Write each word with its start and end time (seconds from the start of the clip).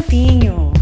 Campinho. 0.00 0.72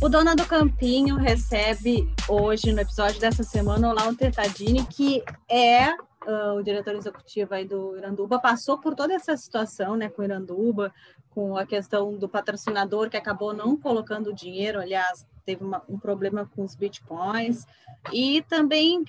O 0.00 0.08
Dona 0.08 0.36
do 0.36 0.46
Campinho 0.46 1.16
recebe 1.16 2.08
hoje, 2.28 2.72
no 2.72 2.80
episódio 2.80 3.20
dessa 3.20 3.42
semana, 3.42 3.90
o 3.90 3.92
Lauro 3.92 4.16
Tadini, 4.32 4.86
que 4.86 5.20
é 5.48 5.90
uh, 5.92 6.56
o 6.56 6.62
diretor 6.62 6.94
executivo 6.94 7.54
aí 7.54 7.64
do 7.64 7.96
Iranduba, 7.96 8.38
passou 8.38 8.78
por 8.78 8.94
toda 8.94 9.14
essa 9.14 9.36
situação 9.36 9.96
né, 9.96 10.08
com 10.08 10.22
o 10.22 10.24
Iranduba, 10.24 10.94
com 11.30 11.56
a 11.56 11.66
questão 11.66 12.16
do 12.16 12.28
patrocinador 12.28 13.10
que 13.10 13.16
acabou 13.16 13.52
não 13.52 13.76
colocando 13.76 14.32
dinheiro, 14.32 14.80
aliás, 14.80 15.26
teve 15.44 15.64
uma, 15.64 15.82
um 15.88 15.98
problema 15.98 16.48
com 16.54 16.62
os 16.62 16.76
bitcoins, 16.76 17.66
e 18.12 18.42
também 18.42 19.04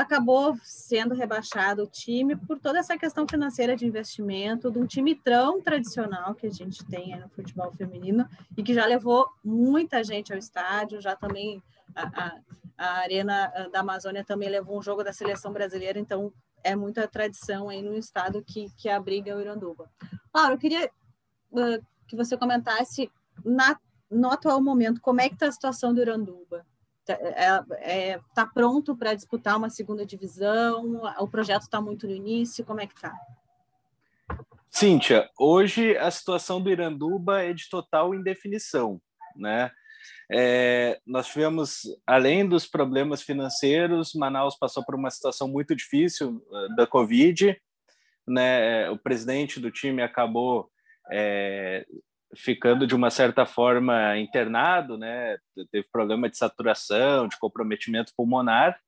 acabou 0.00 0.56
sendo 0.62 1.14
rebaixado 1.14 1.84
o 1.84 1.86
time 1.86 2.36
por 2.36 2.58
toda 2.58 2.78
essa 2.78 2.96
questão 2.96 3.26
financeira 3.28 3.76
de 3.76 3.86
investimento 3.86 4.70
de 4.70 4.78
um 4.78 4.86
time 4.86 5.14
tão 5.14 5.60
tradicional 5.60 6.34
que 6.34 6.46
a 6.46 6.50
gente 6.50 6.84
tem 6.86 7.18
no 7.18 7.28
futebol 7.28 7.72
feminino 7.72 8.28
e 8.56 8.62
que 8.62 8.74
já 8.74 8.86
levou 8.86 9.28
muita 9.44 10.02
gente 10.02 10.32
ao 10.32 10.38
estádio, 10.38 11.00
já 11.00 11.14
também 11.14 11.62
a, 11.94 12.24
a, 12.24 12.40
a 12.76 12.86
Arena 13.00 13.48
da 13.72 13.80
Amazônia 13.80 14.24
também 14.24 14.48
levou 14.48 14.78
um 14.78 14.82
jogo 14.82 15.04
da 15.04 15.12
seleção 15.12 15.52
brasileira, 15.52 15.98
então 15.98 16.32
é 16.62 16.76
muita 16.76 17.08
tradição 17.08 17.68
aí 17.68 17.82
no 17.82 17.96
estado 17.96 18.42
que, 18.42 18.70
que 18.76 18.88
abriga 18.88 19.36
o 19.36 19.40
Iranduba. 19.40 19.90
Laura, 20.34 20.54
eu 20.54 20.58
queria 20.58 20.90
uh, 21.52 21.86
que 22.06 22.16
você 22.16 22.36
comentasse 22.36 23.10
na, 23.44 23.78
no 24.10 24.30
atual 24.30 24.62
momento 24.62 25.00
como 25.00 25.20
é 25.20 25.28
que 25.28 25.34
está 25.34 25.48
a 25.48 25.52
situação 25.52 25.94
do 25.94 26.00
Iranduba 26.00 26.66
está 27.12 27.64
é, 27.80 28.10
é, 28.10 28.20
tá 28.34 28.46
pronto 28.46 28.96
para 28.96 29.14
disputar 29.14 29.56
uma 29.56 29.70
segunda 29.70 30.04
divisão? 30.04 31.02
O 31.18 31.28
projeto 31.28 31.62
está 31.62 31.80
muito 31.80 32.06
no 32.06 32.14
início? 32.14 32.64
Como 32.64 32.80
é 32.80 32.86
que 32.86 32.94
está? 32.94 33.14
Cíntia, 34.70 35.28
hoje 35.38 35.96
a 35.96 36.10
situação 36.10 36.62
do 36.62 36.70
Iranduba 36.70 37.42
é 37.42 37.52
de 37.52 37.68
total 37.68 38.14
indefinição, 38.14 39.00
né? 39.34 39.70
É, 40.32 41.00
nós 41.04 41.26
tivemos, 41.26 41.82
além 42.06 42.48
dos 42.48 42.66
problemas 42.66 43.20
financeiros, 43.20 44.14
Manaus 44.14 44.56
passou 44.56 44.84
por 44.84 44.94
uma 44.94 45.10
situação 45.10 45.48
muito 45.48 45.74
difícil 45.74 46.40
uh, 46.50 46.76
da 46.76 46.86
Covid, 46.86 47.60
né? 48.26 48.88
O 48.90 48.96
presidente 48.96 49.58
do 49.58 49.72
time 49.72 50.02
acabou 50.02 50.70
é, 51.10 51.84
ficando 52.36 52.86
de 52.86 52.94
uma 52.94 53.10
certa 53.10 53.44
forma 53.44 54.16
internado, 54.18 54.96
né? 54.96 55.36
Teve 55.70 55.86
problema 55.92 56.28
de 56.28 56.36
saturação, 56.36 57.28
de 57.28 57.38
comprometimento 57.38 58.12
pulmonar. 58.16 58.78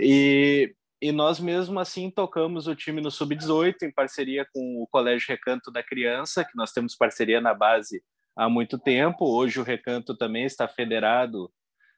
E, 0.00 0.74
e 1.00 1.12
nós 1.12 1.38
mesmo 1.38 1.78
assim 1.78 2.10
tocamos 2.10 2.66
o 2.66 2.74
time 2.74 3.00
no 3.00 3.10
sub-18 3.10 3.82
em 3.82 3.92
parceria 3.92 4.46
com 4.52 4.82
o 4.82 4.86
Colégio 4.88 5.28
Recanto 5.28 5.70
da 5.70 5.82
Criança, 5.82 6.44
que 6.44 6.56
nós 6.56 6.72
temos 6.72 6.96
parceria 6.96 7.40
na 7.40 7.54
base 7.54 8.02
há 8.36 8.48
muito 8.48 8.78
tempo. 8.78 9.24
Hoje 9.24 9.60
o 9.60 9.64
Recanto 9.64 10.16
também 10.16 10.44
está 10.44 10.66
federado 10.66 11.50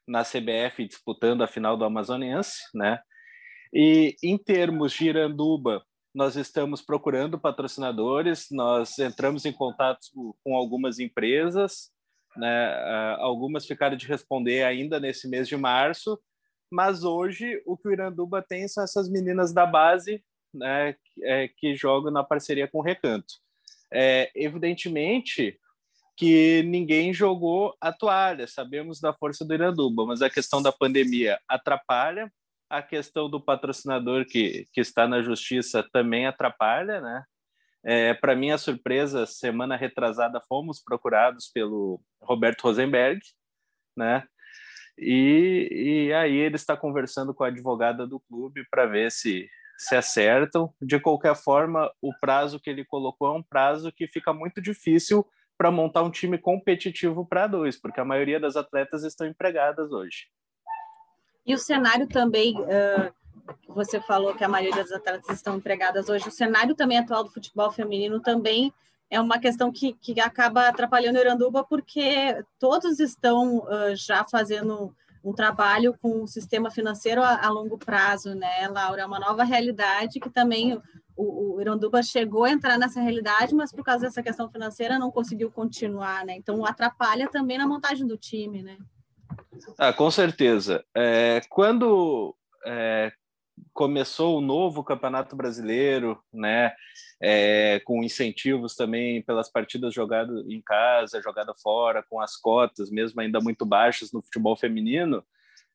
na 0.07 0.23
CBF 0.23 0.87
disputando 0.87 1.41
a 1.41 1.47
final 1.47 1.75
do 1.75 1.85
Amazonense, 1.85 2.61
né? 2.73 2.99
E 3.73 4.15
em 4.23 4.37
termos 4.37 4.93
de 4.93 5.09
Iranduba, 5.09 5.83
nós 6.17 6.35
estamos 6.35 6.81
procurando 6.81 7.39
patrocinadores, 7.39 8.47
nós 8.49 8.97
entramos 8.97 9.45
em 9.45 9.53
contato 9.53 10.07
com 10.43 10.55
algumas 10.55 10.97
empresas, 10.97 11.91
né? 12.35 12.69
Ah, 12.73 13.17
algumas 13.19 13.67
ficaram 13.67 13.95
de 13.95 14.07
responder 14.07 14.63
ainda 14.63 14.99
nesse 14.99 15.27
mês 15.27 15.47
de 15.47 15.55
março, 15.55 16.19
mas 16.71 17.03
hoje 17.03 17.61
o 17.67 17.77
que 17.77 17.87
o 17.87 17.91
Iranduba 17.91 18.41
tem 18.41 18.67
são 18.67 18.83
essas 18.83 19.07
meninas 19.07 19.53
da 19.53 19.63
base 19.63 20.23
né, 20.51 20.95
é, 21.21 21.49
que 21.49 21.75
jogam 21.75 22.11
na 22.11 22.23
parceria 22.23 22.67
com 22.67 22.79
o 22.79 22.83
Recanto. 22.83 23.35
É, 23.93 24.31
evidentemente 24.33 25.59
que 26.15 26.63
ninguém 26.63 27.13
jogou 27.13 27.75
a 27.79 27.93
toalha, 27.93 28.47
sabemos 28.47 28.99
da 28.99 29.13
força 29.13 29.45
do 29.45 29.53
Iranduba, 29.53 30.03
mas 30.03 30.23
a 30.23 30.31
questão 30.31 30.63
da 30.63 30.71
pandemia 30.71 31.39
atrapalha, 31.47 32.33
a 32.69 32.81
questão 32.81 33.29
do 33.29 33.41
patrocinador 33.41 34.25
que, 34.25 34.65
que 34.73 34.81
está 34.81 35.07
na 35.07 35.21
justiça 35.21 35.87
também 35.91 36.25
atrapalha, 36.25 37.01
né? 37.01 37.23
É, 37.83 38.13
Para 38.13 38.35
minha 38.35 38.57
surpresa, 38.57 39.25
semana 39.25 39.77
retrasada 39.77 40.41
fomos 40.47 40.81
procurados 40.83 41.49
pelo 41.53 42.01
Roberto 42.21 42.63
Rosenberg, 42.63 43.21
né? 43.95 44.23
E, 44.97 46.07
e 46.09 46.13
aí 46.13 46.35
ele 46.35 46.55
está 46.55 46.75
conversando 46.75 47.33
com 47.33 47.43
a 47.43 47.47
advogada 47.47 48.07
do 48.07 48.19
clube 48.19 48.65
para 48.69 48.85
ver 48.85 49.11
se 49.11 49.47
se 49.77 49.95
acertam. 49.95 50.73
De 50.81 50.99
qualquer 50.99 51.35
forma, 51.35 51.91
o 52.01 52.11
prazo 52.19 52.59
que 52.59 52.69
ele 52.69 52.83
colocou 52.83 53.27
é 53.27 53.37
um 53.37 53.43
prazo 53.43 53.91
que 53.91 54.07
fica 54.07 54.33
muito 54.33 54.59
difícil 54.61 55.25
para 55.57 55.71
montar 55.71 56.03
um 56.03 56.11
time 56.11 56.37
competitivo 56.37 57.25
para 57.25 57.47
dois, 57.47 57.79
porque 57.79 57.99
a 57.99 58.05
maioria 58.05 58.39
das 58.39 58.55
atletas 58.55 59.03
estão 59.03 59.27
empregadas 59.27 59.91
hoje. 59.91 60.27
E 61.47 61.55
o 61.55 61.57
cenário 61.57 62.05
também, 62.07 62.59
uh, 62.59 63.11
você 63.69 64.01
falou 64.01 64.35
que 64.35 64.43
a 64.43 64.49
maioria 64.49 64.83
das 64.83 64.91
atletas 64.91 65.37
estão 65.37 65.55
empregadas 65.55 66.09
hoje, 66.09 66.27
o 66.27 66.31
cenário 66.31 66.75
também 66.75 66.97
atual 66.97 67.23
do 67.23 67.31
futebol 67.31 67.71
feminino 67.71 68.19
também 68.19 68.73
é 69.09 69.21
uma 69.21 69.39
questão 69.39 69.71
que, 69.71 69.93
que 69.93 70.19
acaba 70.19 70.67
atrapalhando 70.67 71.17
o 71.17 71.21
Iranduba, 71.21 71.63
porque 71.63 72.43
todos 72.59 72.99
estão 72.99 73.59
uh, 73.59 73.95
já 73.95 74.25
fazendo 74.29 74.93
um 75.23 75.33
trabalho 75.33 75.97
com 76.01 76.23
o 76.23 76.27
sistema 76.27 76.69
financeiro 76.69 77.23
a, 77.23 77.45
a, 77.45 77.49
longo 77.49 77.77
prazo, 77.77 78.35
né, 78.35 78.67
Laura? 78.69 79.03
É 79.03 79.05
uma 79.05 79.19
nova 79.19 79.45
realidade 79.45 80.19
que 80.19 80.29
também 80.29 80.75
o, 81.15 81.55
o, 81.55 81.61
Iranduba 81.61 82.03
chegou 82.03 82.43
a 82.43 82.51
entrar 82.51 82.77
nessa 82.77 82.99
realidade, 82.99 83.55
mas 83.55 83.71
por 83.71 83.85
causa 83.85 84.05
dessa 84.05 84.21
questão 84.21 84.49
financeira 84.49 84.99
não 84.99 85.09
conseguiu 85.09 85.49
continuar, 85.49 86.25
né? 86.25 86.35
Então 86.35 86.65
atrapalha 86.65 87.29
também 87.29 87.57
na 87.57 87.65
montagem 87.65 88.05
do 88.05 88.17
time, 88.17 88.61
né? 88.61 88.77
Ah, 89.77 89.93
com 89.93 90.09
certeza. 90.11 90.83
É, 90.95 91.41
quando 91.49 92.35
é, 92.65 93.11
começou 93.73 94.37
o 94.37 94.41
novo 94.41 94.83
Campeonato 94.83 95.35
Brasileiro, 95.35 96.19
né, 96.33 96.73
é, 97.21 97.79
com 97.85 98.03
incentivos 98.03 98.75
também 98.75 99.21
pelas 99.21 99.49
partidas 99.49 99.93
jogadas 99.93 100.45
em 100.47 100.61
casa, 100.61 101.21
jogada 101.21 101.53
fora, 101.53 102.03
com 102.09 102.19
as 102.21 102.35
cotas, 102.35 102.89
mesmo 102.89 103.21
ainda 103.21 103.39
muito 103.39 103.65
baixas 103.65 104.11
no 104.11 104.21
futebol 104.21 104.55
feminino, 104.55 105.23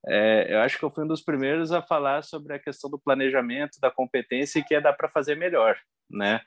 é, 0.07 0.53
eu 0.53 0.61
acho 0.61 0.79
que 0.79 0.85
eu 0.85 0.91
fui 0.91 1.05
um 1.05 1.09
dos 1.09 1.23
primeiros 1.23 1.71
a 1.71 1.81
falar 1.81 2.25
sobre 2.25 2.55
a 2.55 2.59
questão 2.59 2.91
do 2.91 2.99
planejamento, 2.99 3.79
da 3.81 3.91
competência 3.91 4.59
e 4.59 4.65
que 4.65 4.75
é 4.75 4.81
dá 4.81 4.93
para 4.93 5.09
fazer 5.09 5.37
melhor, 5.37 5.77
né? 6.11 6.41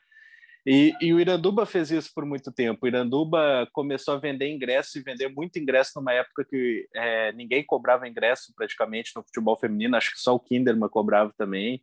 E, 0.66 0.92
e, 1.00 1.14
o 1.14 1.20
Iranduba 1.20 1.64
fez 1.64 1.92
isso 1.92 2.10
por 2.12 2.26
muito 2.26 2.50
tempo. 2.50 2.84
O 2.84 2.88
Iranduba 2.88 3.68
começou 3.72 4.14
a 4.14 4.18
vender 4.18 4.50
ingresso 4.50 4.98
e 4.98 5.02
vender 5.02 5.28
muito 5.28 5.60
ingresso 5.60 5.92
numa 5.94 6.12
época 6.12 6.44
que 6.44 6.88
é, 6.92 7.30
ninguém 7.32 7.64
cobrava 7.64 8.08
ingresso 8.08 8.52
praticamente 8.56 9.12
no 9.14 9.22
futebol 9.22 9.56
feminino, 9.56 9.96
acho 9.96 10.12
que 10.12 10.20
só 10.20 10.34
o 10.34 10.40
Kinderman 10.40 10.88
cobrava 10.88 11.32
também. 11.38 11.80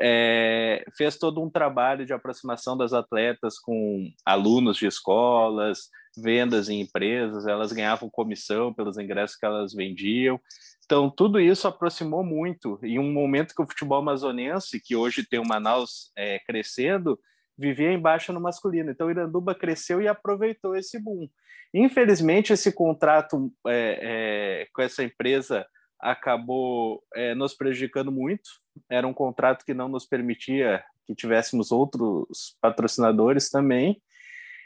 É, 0.00 0.84
fez 0.96 1.18
todo 1.18 1.40
um 1.40 1.48
trabalho 1.48 2.04
de 2.04 2.12
aproximação 2.12 2.76
das 2.76 2.92
atletas 2.92 3.60
com 3.60 4.10
alunos 4.26 4.76
de 4.76 4.86
escolas, 4.86 5.88
vendas 6.16 6.68
em 6.68 6.80
empresas, 6.80 7.46
elas 7.46 7.72
ganhavam 7.72 8.10
comissão 8.10 8.74
pelos 8.74 8.98
ingressos 8.98 9.36
que 9.36 9.46
elas 9.46 9.72
vendiam. 9.72 10.40
Então, 10.84 11.08
tudo 11.08 11.38
isso 11.38 11.68
aproximou 11.68 12.24
muito. 12.24 12.76
E 12.82 12.98
um 12.98 13.12
momento 13.12 13.54
que 13.54 13.62
o 13.62 13.66
futebol 13.66 13.98
amazonense, 13.98 14.82
que 14.84 14.96
hoje 14.96 15.24
tem 15.24 15.38
o 15.38 15.46
Manaus 15.46 16.10
é, 16.16 16.40
crescendo, 16.40 17.16
vivia 17.60 17.92
embaixo 17.92 18.32
no 18.32 18.40
masculino. 18.40 18.90
Então, 18.90 19.10
Iranduba 19.10 19.54
cresceu 19.54 20.00
e 20.00 20.08
aproveitou 20.08 20.74
esse 20.74 20.98
boom. 20.98 21.28
Infelizmente, 21.74 22.52
esse 22.52 22.72
contrato 22.72 23.52
é, 23.66 24.62
é, 24.62 24.66
com 24.72 24.80
essa 24.80 25.04
empresa 25.04 25.66
acabou 26.00 27.04
é, 27.14 27.34
nos 27.34 27.54
prejudicando 27.54 28.10
muito. 28.10 28.48
Era 28.88 29.06
um 29.06 29.12
contrato 29.12 29.64
que 29.64 29.74
não 29.74 29.88
nos 29.88 30.06
permitia 30.06 30.82
que 31.06 31.14
tivéssemos 31.14 31.70
outros 31.70 32.56
patrocinadores 32.62 33.50
também. 33.50 34.00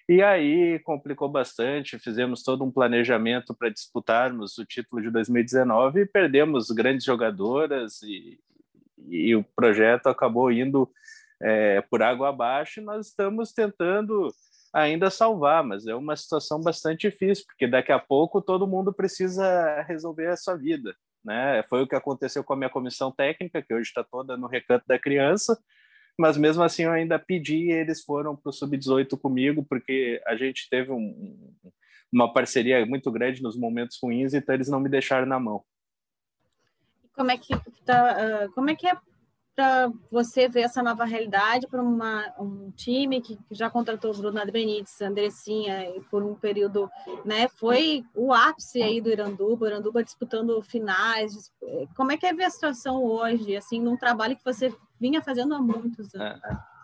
E 0.09 0.23
aí 0.23 0.79
complicou 0.81 1.29
bastante, 1.29 1.99
fizemos 1.99 2.43
todo 2.43 2.63
um 2.63 2.71
planejamento 2.71 3.55
para 3.55 3.71
disputarmos 3.71 4.57
o 4.59 4.65
título 4.65 5.03
de 5.03 5.11
2019 5.11 6.03
e 6.03 6.07
perdemos 6.07 6.71
grandes 6.71 7.05
jogadoras 7.05 8.03
e, 8.03 8.39
e 9.09 9.35
o 9.35 9.43
projeto 9.57 10.09
acabou 10.09 10.53
indo 10.53 10.91
é, 11.43 11.81
por 11.83 12.03
água 12.03 12.29
abaixo, 12.29 12.81
nós 12.81 13.09
estamos 13.09 13.53
tentando 13.53 14.33
ainda 14.73 15.09
salvar, 15.09 15.63
mas 15.63 15.87
é 15.87 15.95
uma 15.95 16.17
situação 16.17 16.61
bastante 16.61 17.09
difícil, 17.09 17.45
porque 17.47 17.67
daqui 17.67 17.93
a 17.93 17.99
pouco 17.99 18.43
todo 18.43 18.67
mundo 18.67 18.93
precisa 18.93 19.83
resolver 19.83 20.27
a 20.27 20.37
sua 20.37 20.57
vida. 20.57 20.95
Né? 21.25 21.63
Foi 21.69 21.83
o 21.83 21.87
que 21.87 21.95
aconteceu 21.95 22.43
com 22.43 22.53
a 22.53 22.57
minha 22.57 22.71
comissão 22.71 23.13
técnica, 23.13 23.63
que 23.63 23.73
hoje 23.73 23.89
está 23.89 24.03
toda 24.03 24.37
no 24.37 24.49
recanto 24.49 24.85
da 24.87 24.99
criança, 24.99 25.59
mas 26.19 26.37
mesmo 26.37 26.63
assim 26.63 26.83
eu 26.83 26.93
ainda 26.93 27.19
pedi 27.19 27.69
e 27.69 27.73
eles 27.73 28.03
foram 28.03 28.37
para 28.37 28.51
o 28.51 28.53
Sub-18 28.53 29.19
comigo, 29.19 29.65
porque 29.65 30.21
a 30.27 30.37
gente 30.37 30.69
teve 30.69 30.91
um, 30.91 31.55
uma 32.13 32.33
parceria 32.33 32.85
muito 32.85 33.11
grande 33.11 33.43
nos 33.43 33.57
momentos 33.57 33.99
ruins, 34.03 34.35
então 34.35 34.55
eles 34.55 34.69
não 34.69 34.81
me 34.81 34.89
deixaram 34.89 35.27
na 35.27 35.39
mão. 35.41 35.65
Como 37.15 37.31
é 37.31 37.39
que, 37.39 37.55
tá, 37.85 38.47
uh, 38.47 38.53
como 38.53 38.71
é, 38.71 38.75
que 38.75 38.89
é 38.89 38.97
para 39.55 39.91
você 40.11 40.49
ver 40.49 40.63
essa 40.63 40.83
nova 40.83 41.05
realidade 41.05 41.67
para 41.69 41.83
um 41.83 42.73
time 42.77 43.21
que, 43.21 43.37
que 43.37 43.55
já 43.55 43.71
contratou 43.71 44.13
o 44.13 44.17
Bruno 44.17 44.41
Benítez, 44.51 45.01
Andressinha, 45.01 45.93
por 46.11 46.23
um 46.23 46.35
período, 46.35 46.91
né? 47.25 47.49
Foi 47.49 48.05
o 48.15 48.33
ápice 48.33 48.83
aí 48.83 49.01
do 49.01 49.11
Iranduba, 49.11 49.69
Iranduba 49.69 50.03
disputando 50.03 50.61
finais. 50.63 51.53
Como 51.97 52.13
é 52.13 52.17
que 52.17 52.27
é 52.27 52.33
ver 52.33 52.45
a 52.45 52.51
situação 52.51 53.05
hoje, 53.05 53.57
assim, 53.57 53.81
num 53.81 53.97
trabalho 53.97 54.37
que 54.37 54.45
você 54.45 54.75
vinha 55.01 55.23
fazendo 55.23 55.55
há 55.55 55.61
muitos 55.61 56.15
anos? 56.15 56.43
É. 56.43 56.75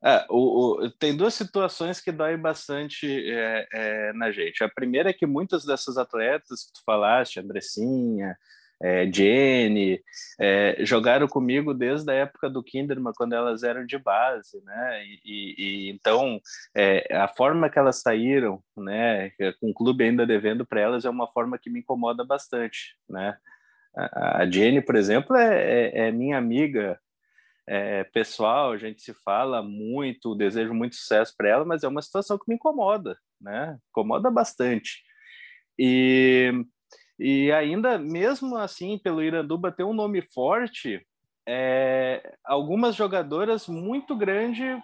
É, 0.00 0.24
o, 0.30 0.84
o, 0.84 0.90
tem 0.92 1.16
duas 1.16 1.34
situações 1.34 2.00
que 2.00 2.12
doem 2.12 2.38
bastante 2.38 3.06
é, 3.32 3.68
é, 3.72 4.12
na 4.12 4.30
gente. 4.30 4.62
A 4.62 4.68
primeira 4.68 5.10
é 5.10 5.12
que 5.12 5.26
muitas 5.26 5.64
dessas 5.64 5.98
atletas 5.98 6.64
que 6.64 6.74
tu 6.74 6.84
falaste, 6.84 7.40
Andressinha, 7.40 8.38
é, 8.80 9.10
Jenny, 9.12 10.00
é, 10.38 10.76
jogaram 10.84 11.26
comigo 11.26 11.74
desde 11.74 12.10
a 12.12 12.14
época 12.14 12.48
do 12.48 12.62
Kinderman, 12.62 13.12
quando 13.16 13.32
elas 13.32 13.62
eram 13.62 13.84
de 13.84 13.98
base, 13.98 14.62
né? 14.64 15.04
E, 15.24 15.54
e 15.58 15.90
então 15.90 16.40
é, 16.76 17.16
a 17.16 17.26
forma 17.26 17.68
que 17.68 17.78
elas 17.78 18.00
saíram, 18.00 18.62
né, 18.76 19.30
com 19.60 19.70
o 19.70 19.74
clube 19.74 20.04
ainda 20.04 20.26
devendo 20.26 20.64
para 20.64 20.80
elas, 20.80 21.04
é 21.04 21.10
uma 21.10 21.28
forma 21.28 21.58
que 21.58 21.70
me 21.70 21.80
incomoda 21.80 22.24
bastante, 22.24 22.96
né? 23.08 23.36
A, 23.96 24.42
a 24.42 24.50
Jenny, 24.50 24.80
por 24.80 24.94
exemplo, 24.94 25.36
é, 25.36 25.88
é, 25.88 26.08
é 26.08 26.12
minha 26.12 26.38
amiga 26.38 27.00
é, 27.66 28.04
pessoal, 28.04 28.72
a 28.72 28.78
gente 28.78 29.02
se 29.02 29.12
fala 29.24 29.62
muito, 29.62 30.34
desejo 30.34 30.72
muito 30.72 30.96
sucesso 30.96 31.34
para 31.36 31.48
ela, 31.48 31.64
mas 31.64 31.82
é 31.82 31.88
uma 31.88 32.00
situação 32.00 32.38
que 32.38 32.44
me 32.48 32.54
incomoda, 32.54 33.18
né? 33.40 33.76
Incomoda 33.90 34.30
bastante. 34.30 35.02
E 35.78 36.64
e 37.18 37.50
ainda, 37.50 37.98
mesmo 37.98 38.56
assim, 38.56 38.98
pelo 38.98 39.22
Iranduba 39.22 39.72
ter 39.72 39.84
um 39.84 39.92
nome 39.92 40.22
forte, 40.22 41.04
é, 41.46 42.36
algumas 42.44 42.94
jogadoras 42.94 43.66
muito 43.66 44.14
grandes 44.14 44.80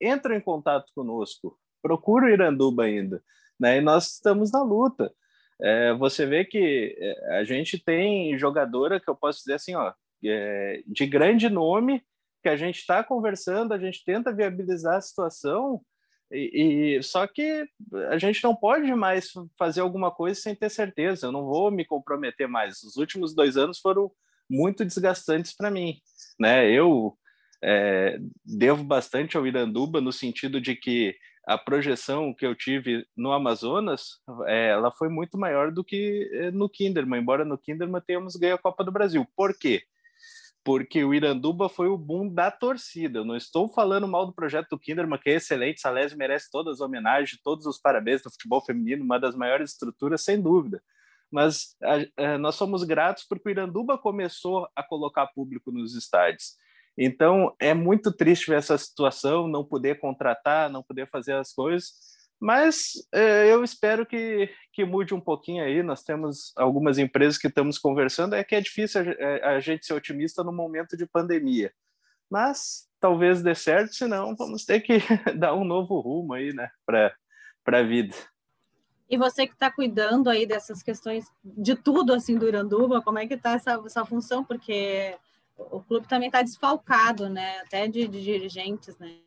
entram 0.00 0.34
em 0.34 0.40
contato 0.40 0.90
conosco, 0.94 1.58
procuram 1.82 2.26
o 2.26 2.30
Iranduba 2.30 2.84
ainda, 2.84 3.22
né? 3.58 3.78
E 3.78 3.80
nós 3.80 4.14
estamos 4.14 4.50
na 4.50 4.62
luta. 4.62 5.12
É, 5.60 5.92
você 5.94 6.24
vê 6.26 6.44
que 6.44 6.96
é, 6.98 7.38
a 7.38 7.44
gente 7.44 7.78
tem 7.78 8.36
jogadora 8.38 8.98
que 8.98 9.08
eu 9.08 9.14
posso 9.14 9.40
dizer 9.40 9.54
assim, 9.54 9.74
ó, 9.74 9.92
é, 10.24 10.82
de 10.86 11.06
grande 11.06 11.48
nome, 11.48 12.02
que 12.42 12.48
a 12.48 12.56
gente 12.56 12.78
está 12.78 13.04
conversando, 13.04 13.74
a 13.74 13.78
gente 13.78 14.02
tenta 14.04 14.32
viabilizar 14.32 14.96
a 14.96 15.00
situação, 15.00 15.82
e, 16.30 16.96
e, 16.98 17.02
só 17.02 17.26
que 17.26 17.66
a 18.08 18.18
gente 18.18 18.42
não 18.44 18.54
pode 18.54 18.92
mais 18.94 19.32
fazer 19.58 19.80
alguma 19.80 20.10
coisa 20.10 20.40
sem 20.40 20.54
ter 20.54 20.70
certeza. 20.70 21.26
Eu 21.26 21.32
não 21.32 21.44
vou 21.44 21.70
me 21.70 21.84
comprometer 21.84 22.46
mais. 22.46 22.82
Os 22.82 22.96
últimos 22.96 23.34
dois 23.34 23.56
anos 23.56 23.78
foram 23.78 24.10
muito 24.48 24.84
desgastantes 24.84 25.52
para 25.52 25.70
mim, 25.70 26.00
né? 26.38 26.70
Eu 26.70 27.16
é, 27.62 28.18
devo 28.44 28.82
bastante 28.82 29.36
ao 29.36 29.46
Iranduba 29.46 30.00
no 30.00 30.12
sentido 30.12 30.60
de 30.60 30.74
que 30.74 31.16
a 31.46 31.58
projeção 31.58 32.34
que 32.34 32.46
eu 32.46 32.54
tive 32.54 33.04
no 33.16 33.32
Amazonas, 33.32 34.20
é, 34.46 34.68
ela 34.68 34.90
foi 34.92 35.08
muito 35.08 35.38
maior 35.38 35.72
do 35.72 35.82
que 35.82 36.28
é, 36.32 36.50
no 36.50 36.68
Kinderman, 36.68 37.20
embora 37.20 37.44
no 37.44 37.58
Kinderman 37.58 38.00
tenhamos 38.00 38.36
ganho 38.36 38.54
a 38.54 38.58
Copa 38.58 38.84
do 38.84 38.92
Brasil. 38.92 39.26
Por 39.36 39.56
quê? 39.58 39.82
Porque 40.62 41.02
o 41.04 41.14
Iranduba 41.14 41.68
foi 41.68 41.88
o 41.88 41.96
boom 41.96 42.28
da 42.28 42.50
torcida. 42.50 43.20
Eu 43.20 43.24
não 43.24 43.36
estou 43.36 43.68
falando 43.68 44.06
mal 44.06 44.26
do 44.26 44.32
projeto 44.32 44.68
do 44.70 44.78
Kinderman, 44.78 45.18
que 45.18 45.30
é 45.30 45.34
excelente, 45.34 45.80
Salésio 45.80 46.18
merece 46.18 46.50
todas 46.50 46.74
as 46.74 46.80
homenagens, 46.80 47.40
todos 47.42 47.66
os 47.66 47.78
parabéns 47.78 48.22
do 48.22 48.30
futebol 48.30 48.60
feminino, 48.60 49.04
uma 49.04 49.18
das 49.18 49.34
maiores 49.34 49.72
estruturas, 49.72 50.22
sem 50.22 50.40
dúvida. 50.40 50.82
Mas 51.30 51.76
a, 51.82 52.24
a, 52.24 52.38
nós 52.38 52.56
somos 52.56 52.82
gratos 52.82 53.24
porque 53.24 53.48
o 53.48 53.50
Iranduba 53.50 53.96
começou 53.96 54.68
a 54.74 54.82
colocar 54.82 55.28
público 55.28 55.70
nos 55.70 55.94
estádios. 55.94 56.56
Então, 56.98 57.54
é 57.58 57.72
muito 57.72 58.12
triste 58.12 58.48
ver 58.48 58.58
essa 58.58 58.76
situação, 58.76 59.48
não 59.48 59.64
poder 59.64 60.00
contratar, 60.00 60.68
não 60.68 60.82
poder 60.82 61.08
fazer 61.08 61.34
as 61.34 61.52
coisas, 61.52 61.92
mas 62.40 62.92
é, 63.12 63.52
eu 63.52 63.62
espero 63.62 64.06
que, 64.06 64.48
que 64.72 64.82
mude 64.82 65.14
um 65.14 65.20
pouquinho 65.20 65.62
aí. 65.62 65.82
Nós 65.82 66.02
temos 66.02 66.52
algumas 66.56 66.96
empresas 66.96 67.36
que 67.36 67.48
estamos 67.48 67.78
conversando. 67.78 68.34
É 68.34 68.42
que 68.42 68.54
é 68.54 68.60
difícil 68.62 69.02
a, 69.02 69.04
é, 69.04 69.44
a 69.44 69.60
gente 69.60 69.84
ser 69.84 69.92
otimista 69.92 70.42
no 70.42 70.50
momento 70.50 70.96
de 70.96 71.06
pandemia. 71.06 71.70
Mas 72.30 72.88
talvez 72.98 73.42
dê 73.42 73.54
certo, 73.54 73.94
senão 73.94 74.34
vamos 74.34 74.64
ter 74.64 74.80
que 74.80 74.98
dar 75.36 75.54
um 75.54 75.64
novo 75.64 76.00
rumo 76.00 76.32
aí, 76.32 76.52
né, 76.54 76.70
para 76.86 77.12
a 77.66 77.82
vida. 77.82 78.14
E 79.08 79.18
você 79.18 79.46
que 79.46 79.54
está 79.54 79.70
cuidando 79.70 80.30
aí 80.30 80.46
dessas 80.46 80.82
questões 80.82 81.26
de 81.44 81.74
tudo 81.74 82.14
assim 82.14 82.38
do 82.38 82.46
Iranduba, 82.46 83.02
como 83.02 83.18
é 83.18 83.26
que 83.26 83.34
está 83.34 83.52
essa, 83.52 83.82
essa 83.84 84.04
função? 84.04 84.44
Porque 84.44 85.18
o 85.56 85.80
clube 85.80 86.06
também 86.06 86.28
está 86.28 86.42
desfalcado, 86.42 87.28
né? 87.28 87.58
Até 87.58 87.88
de, 87.88 88.06
de 88.06 88.22
dirigentes, 88.22 88.96
né? 88.98 89.18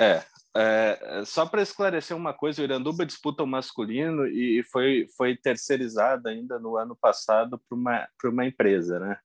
É, 0.00 0.24
é, 0.56 1.22
só 1.24 1.46
para 1.46 1.62
esclarecer 1.62 2.16
uma 2.16 2.32
coisa, 2.32 2.60
o 2.60 2.64
Iranduba 2.64 3.06
disputa 3.06 3.42
o 3.42 3.46
masculino 3.46 4.26
e 4.26 4.62
foi, 4.64 5.06
foi 5.16 5.36
terceirizado 5.36 6.28
ainda 6.28 6.58
no 6.58 6.76
ano 6.76 6.96
passado 6.96 7.58
para 7.58 7.76
uma, 7.76 8.08
uma 8.24 8.46
empresa, 8.46 8.98
né? 8.98 9.18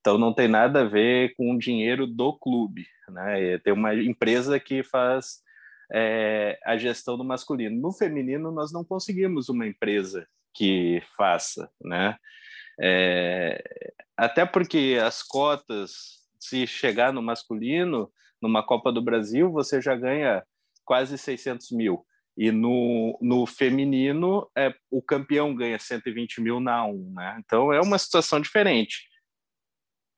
Então 0.00 0.16
não 0.16 0.32
tem 0.32 0.46
nada 0.46 0.82
a 0.82 0.88
ver 0.88 1.34
com 1.36 1.52
o 1.52 1.58
dinheiro 1.58 2.06
do 2.06 2.32
clube, 2.32 2.86
né? 3.08 3.58
Tem 3.58 3.72
uma 3.72 3.94
empresa 3.94 4.60
que 4.60 4.84
faz 4.84 5.40
é, 5.92 6.58
a 6.64 6.76
gestão 6.76 7.18
do 7.18 7.24
masculino. 7.24 7.80
No 7.80 7.92
feminino 7.92 8.52
nós 8.52 8.72
não 8.72 8.84
conseguimos 8.84 9.48
uma 9.48 9.66
empresa 9.66 10.26
que 10.54 11.02
faça, 11.16 11.68
né? 11.82 12.16
É, 12.80 13.92
até 14.16 14.46
porque 14.46 14.96
as 15.02 15.24
cotas, 15.24 16.24
se 16.38 16.68
chegar 16.68 17.12
no 17.12 17.20
masculino, 17.20 18.10
numa 18.40 18.62
Copa 18.62 18.92
do 18.92 19.02
Brasil, 19.02 19.50
você 19.50 19.82
já 19.82 19.96
ganha 19.96 20.44
quase 20.88 21.18
600 21.18 21.70
mil. 21.72 22.06
E 22.34 22.50
no, 22.50 23.18
no 23.20 23.44
feminino, 23.46 24.50
é, 24.56 24.74
o 24.90 25.02
campeão 25.02 25.54
ganha 25.54 25.78
120 25.78 26.40
mil 26.40 26.60
na 26.60 26.86
um, 26.86 27.12
né? 27.14 27.36
Então 27.44 27.70
é 27.70 27.80
uma 27.80 27.98
situação 27.98 28.40
diferente. 28.40 29.06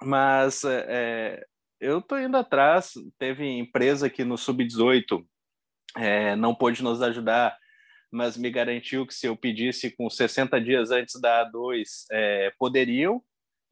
Mas 0.01 0.63
é, 0.63 0.87
é 0.89 1.45
eu 1.81 1.99
estou 1.99 2.21
indo 2.21 2.37
atrás. 2.37 2.93
Teve 3.19 3.45
empresa 3.45 4.09
que 4.09 4.23
no 4.23 4.39
Sub-18 4.39 5.25
é, 5.97 6.37
não 6.37 6.55
pôde 6.55 6.85
nos 6.85 7.03
ajudar, 7.03 7.57
mas 8.13 8.37
me 8.37 8.51
garantiu 8.51 9.05
que 9.05 9.15
se 9.15 9.27
eu 9.27 9.37
pedisse 9.37 9.91
com 9.91 10.09
60 10.09 10.61
dias 10.61 10.93
antes 10.93 11.21
da 11.21 11.51
A2, 11.51 11.83
é, 12.13 12.53
poderiam. 12.59 13.21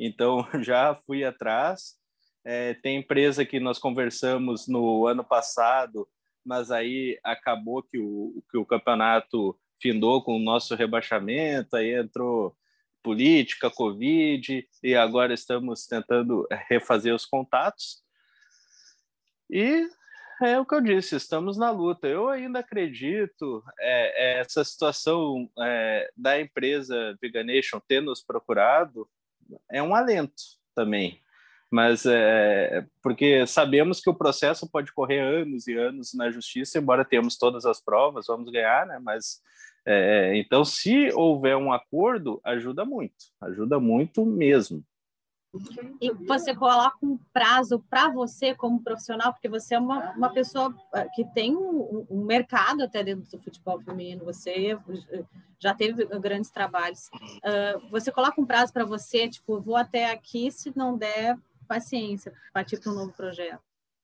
Então 0.01 0.49
já 0.65 0.97
fui 1.07 1.23
atrás. 1.23 1.97
É, 2.45 2.75
tem 2.75 2.99
empresa 2.99 3.45
que 3.45 3.61
nós 3.61 3.79
conversamos 3.79 4.67
no 4.67 5.07
ano 5.07 5.23
passado 5.23 6.09
mas 6.49 6.71
aí 6.71 7.21
acabou 7.23 7.83
que 7.83 7.99
o, 7.99 8.43
que 8.51 8.57
o 8.57 8.65
campeonato 8.65 9.55
findou 9.79 10.25
com 10.25 10.35
o 10.35 10.43
nosso 10.43 10.75
rebaixamento, 10.75 11.77
aí 11.77 11.93
entrou 11.93 12.57
política, 13.03 13.71
Covid, 13.71 14.67
e 14.83 14.95
agora 14.95 15.35
estamos 15.35 15.87
tentando 15.87 16.49
refazer 16.67 17.15
os 17.15 17.27
contatos. 17.27 18.03
E 19.51 19.87
é 20.43 20.59
o 20.59 20.65
que 20.65 20.75
eu 20.75 20.81
disse, 20.81 21.17
estamos 21.17 21.59
na 21.59 21.71
luta. 21.71 22.09
Eu 22.09 22.31
ainda 22.31 22.61
acredito 22.61 23.63
é, 23.79 24.39
é 24.39 24.41
essa 24.41 24.65
situação 24.65 25.51
é, 25.61 26.11
da 26.17 26.41
empresa 26.41 27.15
Veganation 27.21 27.79
ter 27.79 28.01
nos 28.01 28.23
procurado 28.23 29.07
é 29.71 29.83
um 29.83 29.95
alento 29.95 30.43
também 30.75 31.23
mas 31.71 32.07
é, 32.07 32.87
porque 33.03 33.47
sabemos 33.47 34.01
que 34.01 34.09
o 34.09 34.15
processo 34.15 34.69
pode 34.71 34.93
correr 34.93 35.21
anos 35.21 35.67
e 35.67 35.75
anos 35.75 36.15
na 36.15 36.31
justiça, 36.31 36.79
embora 36.79 37.05
tenhamos 37.05 37.37
todas 37.37 37.67
as 37.67 37.81
provas, 37.81 38.27
vamos 38.27 38.51
ganhar, 38.51 38.87
né? 38.87 38.99
Mas 39.03 39.43
é, 39.87 40.37
então, 40.37 40.65
se 40.65 41.11
houver 41.15 41.57
um 41.57 41.73
acordo, 41.73 42.41
ajuda 42.45 42.85
muito, 42.85 43.15
ajuda 43.41 43.81
muito 43.81 44.25
mesmo. 44.25 44.85
E 45.99 46.13
você 46.27 46.55
coloca 46.55 46.99
um 47.03 47.19
prazo 47.33 47.83
para 47.89 48.11
você 48.11 48.55
como 48.55 48.83
profissional, 48.83 49.33
porque 49.33 49.49
você 49.49 49.75
é 49.75 49.79
uma, 49.79 50.13
uma 50.13 50.31
pessoa 50.31 50.75
ah, 50.93 51.07
que 51.15 51.25
tem 51.33 51.57
um, 51.57 52.07
um, 52.11 52.23
mercado 52.23 52.83
até 52.83 53.03
dentro 53.03 53.31
do 53.31 53.43
futebol 53.43 53.81
feminino, 53.81 54.27
você 54.27 54.79
já 55.59 55.75
teve 55.75 56.05
grandes 56.19 56.51
trabalhos. 56.51 57.09
Uh, 57.39 57.89
você 57.91 58.13
coloca 58.13 58.39
um 58.39 58.47
prazo 58.47 58.75
para 58.75 58.85
você, 58.85 59.27
tipo, 59.27 59.59
vou 59.59 59.77
até 59.77 60.11
aqui, 60.11 60.51
se 60.51 60.71
não 60.77 60.99
der, 60.99 61.37
paciência, 61.69 62.33
partir 62.53 62.81
para 62.81 62.91
um 62.91 62.95
novo 62.95 63.13
projeto? 63.13 63.61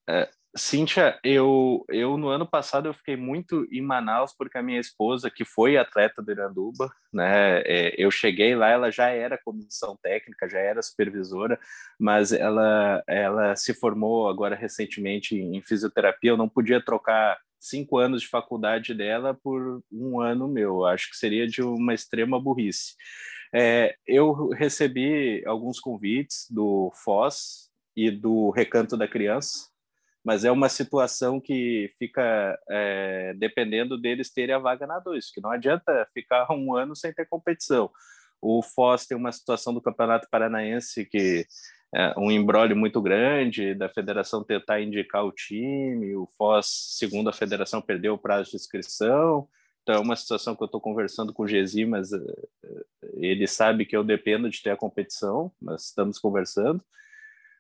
É, 0.09 0.29
Cíntia, 0.57 1.19
eu, 1.25 1.85
eu 1.89 2.17
no 2.17 2.29
ano 2.29 2.47
passado 2.47 2.87
eu 2.87 2.95
fiquei 2.95 3.17
muito 3.17 3.67
em 3.73 3.81
Manaus 3.81 4.33
porque 4.37 4.57
a 4.57 4.63
minha 4.63 4.79
esposa, 4.79 5.29
que 5.29 5.45
foi 5.45 5.77
atleta 5.77 6.23
do 6.23 6.31
Iranduba, 6.31 6.93
né, 7.13 7.61
é, 7.63 7.95
eu 7.99 8.09
cheguei 8.09 8.55
lá, 8.55 8.69
ela 8.69 8.89
já 8.89 9.09
era 9.09 9.41
comissão 9.43 9.99
técnica, 10.01 10.49
já 10.49 10.61
era 10.61 10.81
supervisora, 10.81 11.59
mas 11.99 12.33
ela, 12.33 13.03
ela 13.09 13.57
se 13.57 13.75
formou 13.75 14.29
agora 14.29 14.55
recentemente 14.55 15.35
em 15.35 15.61
fisioterapia, 15.61 16.31
eu 16.31 16.37
não 16.37 16.49
podia 16.49 16.81
trocar 16.81 17.37
cinco 17.59 17.99
anos 17.99 18.23
de 18.23 18.29
faculdade 18.29 18.95
dela 18.95 19.35
por 19.35 19.83
um 19.91 20.21
ano 20.21 20.47
meu, 20.47 20.85
acho 20.85 21.11
que 21.11 21.17
seria 21.17 21.49
de 21.49 21.63
uma 21.63 21.95
extrema 21.95 22.41
burrice. 22.41 22.95
É, 23.55 23.95
eu 24.07 24.49
recebi 24.49 25.45
alguns 25.47 25.79
convites 25.79 26.47
do 26.51 26.91
Foz, 27.05 27.65
e 27.97 28.11
do 28.11 28.51
Recanto 28.51 28.97
da 28.97 29.07
Criança, 29.07 29.69
mas 30.25 30.45
é 30.45 30.51
uma 30.51 30.69
situação 30.69 31.41
que 31.41 31.91
fica 31.99 32.59
é, 32.69 33.35
dependendo 33.37 34.01
deles 34.01 34.33
terem 34.33 34.55
a 34.55 34.59
vaga 34.59 34.87
na 34.87 34.99
2, 34.99 35.31
que 35.31 35.41
não 35.41 35.51
adianta 35.51 36.09
ficar 36.13 36.51
um 36.51 36.75
ano 36.75 36.97
sem 36.97 37.13
ter 37.13 37.27
competição. 37.27 37.91
O 38.41 38.63
Foz 38.63 39.07
tem 39.07 39.17
uma 39.17 39.33
situação 39.33 39.73
do 39.73 39.83
Campeonato 39.83 40.29
Paranaense 40.31 41.05
que 41.07 41.47
é 41.95 42.13
um 42.19 42.31
embrólio 42.31 42.77
muito 42.77 43.01
grande 43.01 43.75
da 43.75 43.89
federação 43.89 44.43
tentar 44.43 44.81
indicar 44.81 45.25
o 45.25 45.31
time, 45.31 46.17
o 46.17 46.27
Foz, 46.37 46.67
segundo 46.99 47.29
a 47.31 47.33
federação, 47.33 47.81
perdeu 47.81 48.15
o 48.15 48.19
prazo 48.19 48.51
de 48.51 48.57
inscrição, 48.57 49.47
então 49.85 49.97
é 49.97 49.99
uma 49.99 50.17
situação 50.17 50.57
que 50.57 50.63
eu 50.63 50.67
estou 50.67 50.81
conversando 50.81 51.31
com 51.31 51.43
o 51.43 51.47
Gesi, 51.47 51.85
mas 51.85 52.11
uh, 52.11 52.49
ele 53.19 53.47
sabe 53.47 53.85
que 53.85 53.95
eu 53.95 54.03
dependo 54.03 54.49
de 54.49 54.63
ter 54.63 54.71
a 54.71 54.77
competição, 54.77 55.53
mas 55.61 55.85
estamos 55.85 56.19
conversando. 56.19 56.83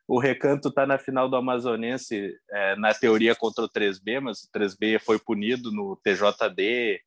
O 0.08 0.18
Recanto 0.18 0.68
está 0.68 0.86
na 0.86 0.96
final 0.96 1.28
do 1.28 1.36
Amazonense, 1.36 2.34
é, 2.50 2.76
na 2.76 2.94
teoria 2.94 3.34
contra 3.34 3.64
o 3.64 3.68
3B, 3.68 4.20
mas 4.20 4.42
o 4.42 4.50
3B 4.50 4.98
foi 5.00 5.18
punido 5.18 5.70
no 5.70 5.96
TJD 5.96 7.00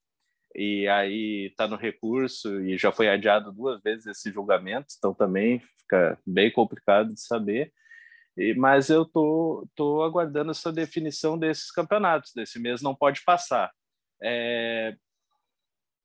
e 0.55 0.88
aí 0.88 1.47
está 1.47 1.67
no 1.67 1.75
recurso 1.75 2.62
e 2.62 2.77
já 2.77 2.91
foi 2.91 3.09
adiado 3.09 3.51
duas 3.51 3.81
vezes 3.81 4.05
esse 4.05 4.31
julgamento, 4.31 4.88
então 4.95 5.15
também 5.15 5.62
fica 5.79 6.19
bem 6.25 6.51
complicado 6.51 7.12
de 7.12 7.21
saber. 7.21 7.74
E, 8.38 8.53
mas 8.53 8.91
eu 8.91 9.03
tô, 9.03 9.67
tô 9.75 10.03
aguardando 10.03 10.51
essa 10.51 10.71
definição 10.71 11.39
desses 11.39 11.71
campeonatos. 11.71 12.33
Desse 12.36 12.59
mês 12.59 12.83
não 12.83 12.93
pode 12.93 13.24
passar. 13.24 13.71
É, 14.21 14.95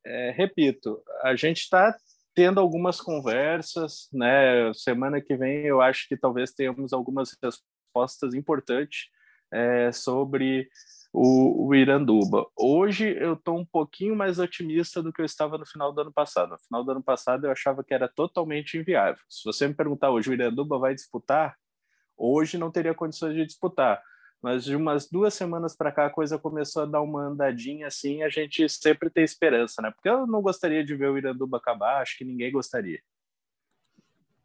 é, 0.05 0.31
repito, 0.31 1.03
a 1.23 1.35
gente 1.37 1.59
está 1.59 1.97
tendo 2.35 2.61
algumas 2.61 3.01
conversas, 3.01 4.09
né? 4.13 4.73
Semana 4.75 5.21
que 5.21 5.37
vem 5.37 5.67
eu 5.67 5.81
acho 5.81 6.09
que 6.09 6.17
talvez 6.17 6.53
tenhamos 6.53 6.93
algumas 6.93 7.37
respostas 7.43 8.35
importantes 8.35 9.09
é, 9.53 9.93
sobre 9.93 10.69
o, 11.13 11.69
o, 11.69 11.75
Iranduba. 11.75 12.47
Hoje 12.57 13.17
eu 13.21 13.35
estou 13.35 13.59
um 13.59 13.67
pouquinho 13.67 14.17
mais 14.17 14.39
otimista 14.39 15.03
do 15.03 15.13
que 15.13 15.21
eu 15.21 15.27
estava 15.27 15.59
no 15.59 15.67
final 15.67 15.93
do 15.93 16.01
ano 16.01 16.13
passado. 16.13 16.51
No 16.51 16.59
final 16.59 16.85
do 16.85 16.91
ano 16.93 17.03
passado 17.03 17.47
eu 17.47 17.51
achava 17.53 17.85
que 17.85 17.93
era 17.93 18.09
totalmente 18.09 18.79
inviável. 18.79 19.23
Se 19.29 19.45
você 19.45 19.69
me 19.69 19.75
perguntar 19.75 20.11
hoje 20.11 20.31
o 20.31 20.33
Iranduba 20.33 20.79
vai 20.79 20.95
disputar, 20.95 21.57
hoje 22.17 22.57
não 22.57 22.71
teria 22.71 22.95
condições 22.95 23.35
de 23.35 23.45
disputar 23.45 24.03
mas 24.43 24.65
de 24.65 24.75
umas 24.75 25.09
duas 25.09 25.33
semanas 25.33 25.77
para 25.77 25.93
cá 25.93 26.07
a 26.07 26.11
coisa 26.11 26.37
começou 26.37 26.83
a 26.83 26.87
dar 26.87 27.01
uma 27.01 27.23
andadinha 27.23 27.87
assim, 27.87 28.23
a 28.25 28.29
gente 28.29 28.69
sempre 28.69 29.09
tem 29.09 29.23
esperança, 29.23 29.81
né? 29.81 29.91
Porque 29.93 30.09
eu 30.09 30.27
não 30.27 30.43
gostaria 30.43 30.85
de 30.85 30.97
ver 30.97 31.09
o 31.09 31.17
Iranduba 31.17 31.59
acabar, 31.59 32.03
acho 32.03 32.19
que 32.19 32.25
ninguém 32.25 32.51
gostaria. 32.51 33.01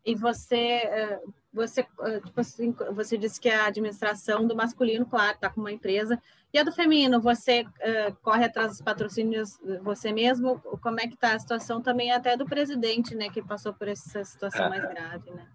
E 0.06 0.16
você, 0.16 0.56
eh, 0.56 1.22
você, 1.52 1.82
eh, 1.82 2.22
tipo 2.22 2.40
assim, 2.40 2.74
você 2.94 3.18
disse 3.18 3.42
que 3.42 3.50
a 3.50 3.66
administração 3.66 4.48
do 4.48 4.56
masculino, 4.56 5.06
claro, 5.06 5.36
está 5.36 5.50
com 5.50 5.60
uma 5.60 5.72
empresa, 5.72 6.22
e 6.54 6.60
a 6.60 6.64
do 6.64 6.72
feminino, 6.72 7.20
você 7.20 7.64
uh, 7.64 8.16
corre 8.22 8.46
atrás 8.46 8.70
dos 8.70 8.82
patrocínios 8.82 9.60
você 9.84 10.14
mesmo? 10.14 10.60
Como 10.82 11.00
é 11.00 11.08
que 11.08 11.16
está 11.16 11.34
a 11.34 11.40
situação 11.40 11.82
também 11.82 12.10
até 12.10 12.38
do 12.38 12.46
presidente, 12.46 13.14
né, 13.16 13.30
que 13.30 13.44
passou 13.44 13.74
por 13.74 13.90
essa 13.90 14.24
situação 14.24 14.68
é. 14.68 14.70
mais 14.70 14.82
grave, 14.84 15.30
né? 15.32 15.46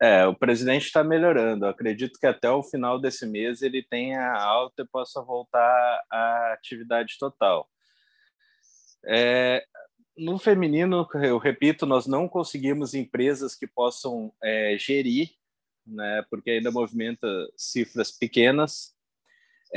É, 0.00 0.26
o 0.26 0.34
presidente 0.34 0.86
está 0.86 1.04
melhorando. 1.04 1.64
Eu 1.64 1.70
acredito 1.70 2.18
que 2.18 2.26
até 2.26 2.50
o 2.50 2.62
final 2.62 3.00
desse 3.00 3.26
mês 3.26 3.62
ele 3.62 3.82
tenha 3.82 4.32
alta 4.32 4.82
e 4.82 4.86
possa 4.86 5.22
voltar 5.22 6.04
à 6.10 6.52
atividade 6.52 7.16
total. 7.18 7.68
É, 9.06 9.64
no 10.16 10.38
feminino, 10.38 11.06
eu 11.14 11.38
repito, 11.38 11.86
nós 11.86 12.06
não 12.06 12.28
conseguimos 12.28 12.94
empresas 12.94 13.54
que 13.54 13.66
possam 13.66 14.32
é, 14.42 14.76
gerir, 14.78 15.30
né, 15.86 16.24
porque 16.30 16.52
ainda 16.52 16.70
movimenta 16.70 17.26
cifras 17.56 18.10
pequenas. 18.10 18.94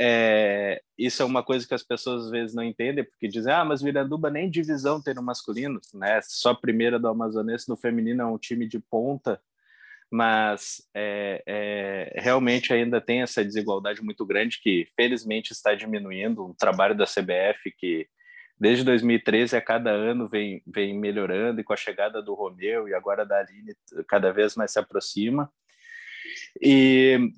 É, 0.00 0.80
isso 0.96 1.22
é 1.22 1.24
uma 1.24 1.42
coisa 1.42 1.66
que 1.66 1.74
as 1.74 1.82
pessoas 1.82 2.26
às 2.26 2.30
vezes 2.30 2.54
não 2.54 2.62
entendem, 2.62 3.04
porque 3.04 3.26
dizem, 3.26 3.52
ah, 3.52 3.64
mas 3.64 3.82
Miranduba 3.82 4.30
nem 4.30 4.48
divisão 4.48 5.02
tem 5.02 5.12
no 5.12 5.22
masculino, 5.22 5.80
né? 5.92 6.20
Só 6.22 6.54
primeira 6.54 7.00
do 7.00 7.08
Amazonense, 7.08 7.68
no 7.68 7.76
feminino 7.76 8.22
é 8.22 8.26
um 8.26 8.38
time 8.38 8.66
de 8.68 8.78
ponta 8.78 9.40
mas 10.10 10.82
é, 10.94 11.42
é, 11.46 12.20
realmente 12.20 12.72
ainda 12.72 13.00
tem 13.00 13.22
essa 13.22 13.44
desigualdade 13.44 14.02
muito 14.02 14.24
grande 14.24 14.60
que 14.60 14.88
felizmente 14.96 15.52
está 15.52 15.74
diminuindo. 15.74 16.46
O 16.46 16.54
trabalho 16.54 16.96
da 16.96 17.04
CBF 17.04 17.70
que 17.76 18.08
desde 18.58 18.84
2013 18.84 19.56
a 19.56 19.60
cada 19.60 19.90
ano 19.90 20.26
vem, 20.26 20.62
vem 20.66 20.98
melhorando 20.98 21.60
e 21.60 21.64
com 21.64 21.72
a 21.72 21.76
chegada 21.76 22.22
do 22.22 22.34
Romeu 22.34 22.88
e 22.88 22.94
agora 22.94 23.24
da 23.24 23.38
Aline 23.38 23.74
cada 24.08 24.32
vez 24.32 24.56
mais 24.56 24.72
se 24.72 24.78
aproxima. 24.78 25.50
E 26.60 27.30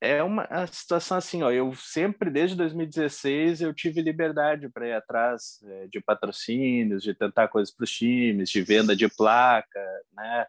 é 0.00 0.22
uma 0.22 0.46
situação 0.66 1.16
assim, 1.16 1.42
ó, 1.42 1.50
eu 1.50 1.72
sempre 1.74 2.30
desde 2.30 2.56
2016 2.56 3.60
eu 3.60 3.72
tive 3.72 4.02
liberdade 4.02 4.68
para 4.68 4.88
ir 4.88 4.92
atrás 4.92 5.62
é, 5.64 5.86
de 5.86 6.00
patrocínios, 6.00 7.02
de 7.02 7.14
tentar 7.14 7.48
coisas 7.48 7.74
para 7.74 7.84
os 7.84 7.90
times, 7.90 8.50
de 8.50 8.60
venda 8.62 8.96
de 8.96 9.08
placa, 9.08 9.80
né? 10.12 10.46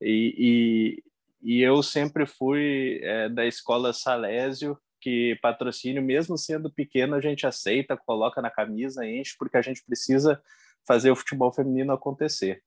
E, 0.00 1.02
e, 1.42 1.44
e 1.58 1.60
eu 1.62 1.82
sempre 1.82 2.26
fui 2.26 3.00
é, 3.02 3.28
da 3.28 3.44
escola 3.46 3.92
Salésio, 3.92 4.78
que 5.00 5.38
patrocínio, 5.40 6.02
mesmo 6.02 6.36
sendo 6.36 6.68
pequeno, 6.70 7.14
a 7.14 7.20
gente 7.20 7.46
aceita, 7.46 7.96
coloca 7.96 8.42
na 8.42 8.50
camisa, 8.50 9.06
enche, 9.06 9.36
porque 9.38 9.56
a 9.56 9.62
gente 9.62 9.84
precisa 9.84 10.42
fazer 10.86 11.10
o 11.10 11.16
futebol 11.16 11.52
feminino 11.52 11.92
acontecer. 11.92 12.62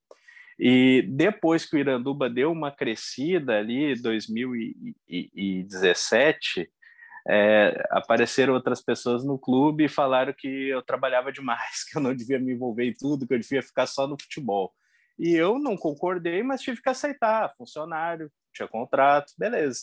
E 0.59 1.01
depois 1.09 1.65
que 1.65 1.75
o 1.75 1.79
Iranduba 1.79 2.29
deu 2.29 2.51
uma 2.51 2.71
crescida 2.71 3.57
ali, 3.57 3.99
2017, 3.99 6.69
é, 7.27 7.83
apareceram 7.89 8.53
outras 8.53 8.81
pessoas 8.81 9.23
no 9.23 9.39
clube 9.39 9.85
e 9.85 9.89
falaram 9.89 10.33
que 10.37 10.69
eu 10.69 10.81
trabalhava 10.81 11.31
demais, 11.31 11.83
que 11.89 11.97
eu 11.97 12.01
não 12.01 12.13
devia 12.15 12.39
me 12.39 12.51
envolver 12.53 12.85
em 12.85 12.93
tudo, 12.93 13.27
que 13.27 13.33
eu 13.33 13.39
devia 13.39 13.63
ficar 13.63 13.87
só 13.87 14.07
no 14.07 14.17
futebol. 14.19 14.73
E 15.21 15.35
eu 15.35 15.59
não 15.59 15.77
concordei, 15.77 16.41
mas 16.41 16.61
tive 16.61 16.81
que 16.81 16.89
aceitar. 16.89 17.53
Funcionário, 17.55 18.31
tinha 18.51 18.67
contrato, 18.67 19.33
beleza. 19.37 19.81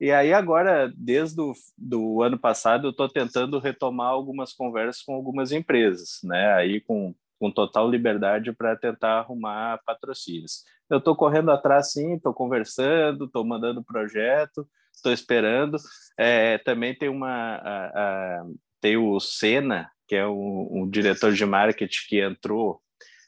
E 0.00 0.12
aí 0.12 0.32
agora, 0.32 0.90
desde 0.96 1.40
o 1.40 1.52
do 1.76 2.22
ano 2.22 2.38
passado, 2.38 2.86
eu 2.86 2.90
estou 2.92 3.08
tentando 3.08 3.58
retomar 3.58 4.10
algumas 4.10 4.52
conversas 4.52 5.02
com 5.02 5.12
algumas 5.12 5.50
empresas, 5.50 6.20
né? 6.22 6.52
Aí 6.54 6.80
com, 6.80 7.12
com 7.36 7.50
total 7.50 7.90
liberdade 7.90 8.52
para 8.52 8.76
tentar 8.76 9.18
arrumar 9.18 9.80
patrocínios. 9.84 10.62
Eu 10.88 10.98
estou 10.98 11.16
correndo 11.16 11.50
atrás, 11.50 11.90
sim, 11.90 12.14
estou 12.14 12.32
conversando, 12.32 13.24
estou 13.24 13.44
mandando 13.44 13.82
projeto, 13.82 14.64
estou 14.94 15.12
esperando. 15.12 15.78
É, 16.16 16.58
também 16.58 16.94
tem 16.96 17.08
uma 17.08 17.56
a, 17.56 17.86
a, 17.86 18.46
tem 18.80 18.96
o 18.96 19.18
Senna, 19.18 19.90
que 20.06 20.14
é 20.14 20.28
um, 20.28 20.68
um 20.70 20.88
diretor 20.88 21.32
de 21.32 21.44
marketing 21.44 22.06
que 22.08 22.20
entrou 22.20 22.80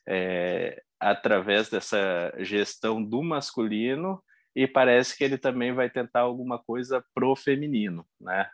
é, 0.09 0.81
através 1.03 1.69
dessa 1.69 2.33
gestão 2.39 3.03
do 3.03 3.23
masculino 3.23 4.23
e 4.55 4.67
parece 4.67 5.17
que 5.17 5.25
ele 5.25 5.37
também 5.37 5.73
vai 5.73 5.91
tentar 5.91 6.21
alguma 6.21 6.59
coisa 6.59 7.05
pro 7.15 7.35
feminino, 7.35 8.07
né? 8.21 8.49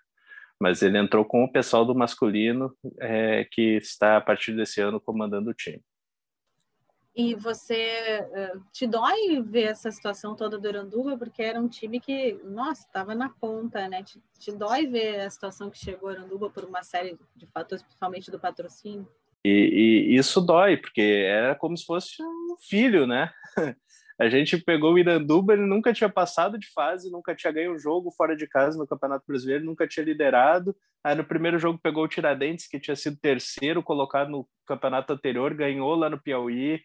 Mas 0.59 0.83
ele 0.83 0.99
entrou 0.99 1.25
com 1.25 1.45
o 1.45 1.53
pessoal 1.53 1.85
do 1.85 1.95
masculino 1.95 2.75
é, 3.01 3.47
que 3.51 3.77
está 3.77 4.17
a 4.17 4.21
partir 4.21 4.57
desse 4.57 4.81
ano 4.81 5.01
comandando 5.01 5.51
o 5.51 5.55
time. 5.55 5.83
E 7.15 7.35
você 7.35 7.75
eh, 7.75 8.57
te 8.73 8.87
dói 8.87 9.43
ver 9.43 9.65
essa 9.65 9.91
situação 9.91 10.37
toda 10.37 10.57
do 10.57 10.69
Iranduba, 10.69 11.19
porque 11.19 11.43
era 11.43 11.61
um 11.61 11.67
time 11.67 11.99
que, 11.99 12.41
nossa, 12.45 12.87
estava 12.87 13.13
na 13.13 13.29
ponta, 13.29 13.89
né? 13.89 14.05
Te, 14.05 14.23
te 14.39 14.53
dói 14.53 14.87
ver 14.87 15.23
a 15.23 15.31
situação 15.31 15.69
que 15.69 15.79
chegou 15.79 16.09
a 16.09 16.13
Iranduba 16.13 16.49
por 16.49 16.65
uma 16.65 16.85
série 16.85 17.19
de 17.35 17.45
fatores, 17.49 17.83
principalmente 17.83 18.31
do 18.31 18.39
patrocínio? 18.39 19.09
E, 19.45 19.51
e, 20.13 20.17
isso 20.17 20.41
dói, 20.41 20.77
porque 20.77 21.01
era 21.01 21.55
como 21.55 21.77
se 21.77 21.85
fosse 21.85 22.23
filho, 22.59 23.07
né? 23.07 23.31
A 24.21 24.29
gente 24.29 24.59
pegou 24.59 24.95
o 24.95 24.99
Iranduba, 24.99 25.53
ele 25.53 25.65
nunca 25.65 25.93
tinha 25.93 26.09
passado 26.09 26.59
de 26.59 26.67
fase, 26.73 27.09
nunca 27.09 27.37
tinha 27.37 27.53
ganho 27.53 27.73
um 27.73 27.79
jogo 27.79 28.11
fora 28.11 28.37
de 28.37 28.49
casa 28.49 28.77
no 28.77 28.87
Campeonato 28.87 29.25
Brasileiro, 29.25 29.65
nunca 29.65 29.87
tinha 29.87 30.05
liderado. 30.05 30.75
Aí 31.05 31.15
no 31.15 31.25
primeiro 31.25 31.57
jogo 31.57 31.79
pegou 31.81 32.03
o 32.03 32.09
Tiradentes, 32.09 32.67
que 32.67 32.81
tinha 32.81 32.97
sido 32.97 33.17
terceiro 33.17 33.81
colocado 33.81 34.29
no 34.29 34.49
campeonato 34.67 35.13
anterior, 35.13 35.55
ganhou 35.55 35.95
lá 35.95 36.11
no 36.11 36.21
Piauí. 36.21 36.81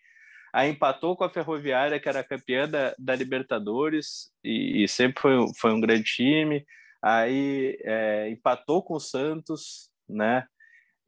Aí 0.53 0.69
empatou 0.69 1.17
com 1.17 1.23
a 1.23 1.29
Ferroviária, 1.29 1.99
que 1.99 2.07
era 2.07 2.23
campeã 2.23 2.69
da, 2.69 2.93
da 2.99 3.15
Libertadores, 3.15 4.31
e, 4.43 4.83
e, 4.83 4.87
sempre 4.87 5.19
foi, 5.19 5.33
foi 5.57 5.73
um 5.73 5.81
grande 5.81 6.03
time. 6.03 6.63
Aí 7.01 7.75
é, 7.83 8.29
empatou 8.29 8.83
com 8.83 8.93
o 8.93 8.99
Santos, 8.99 9.89
né? 10.07 10.45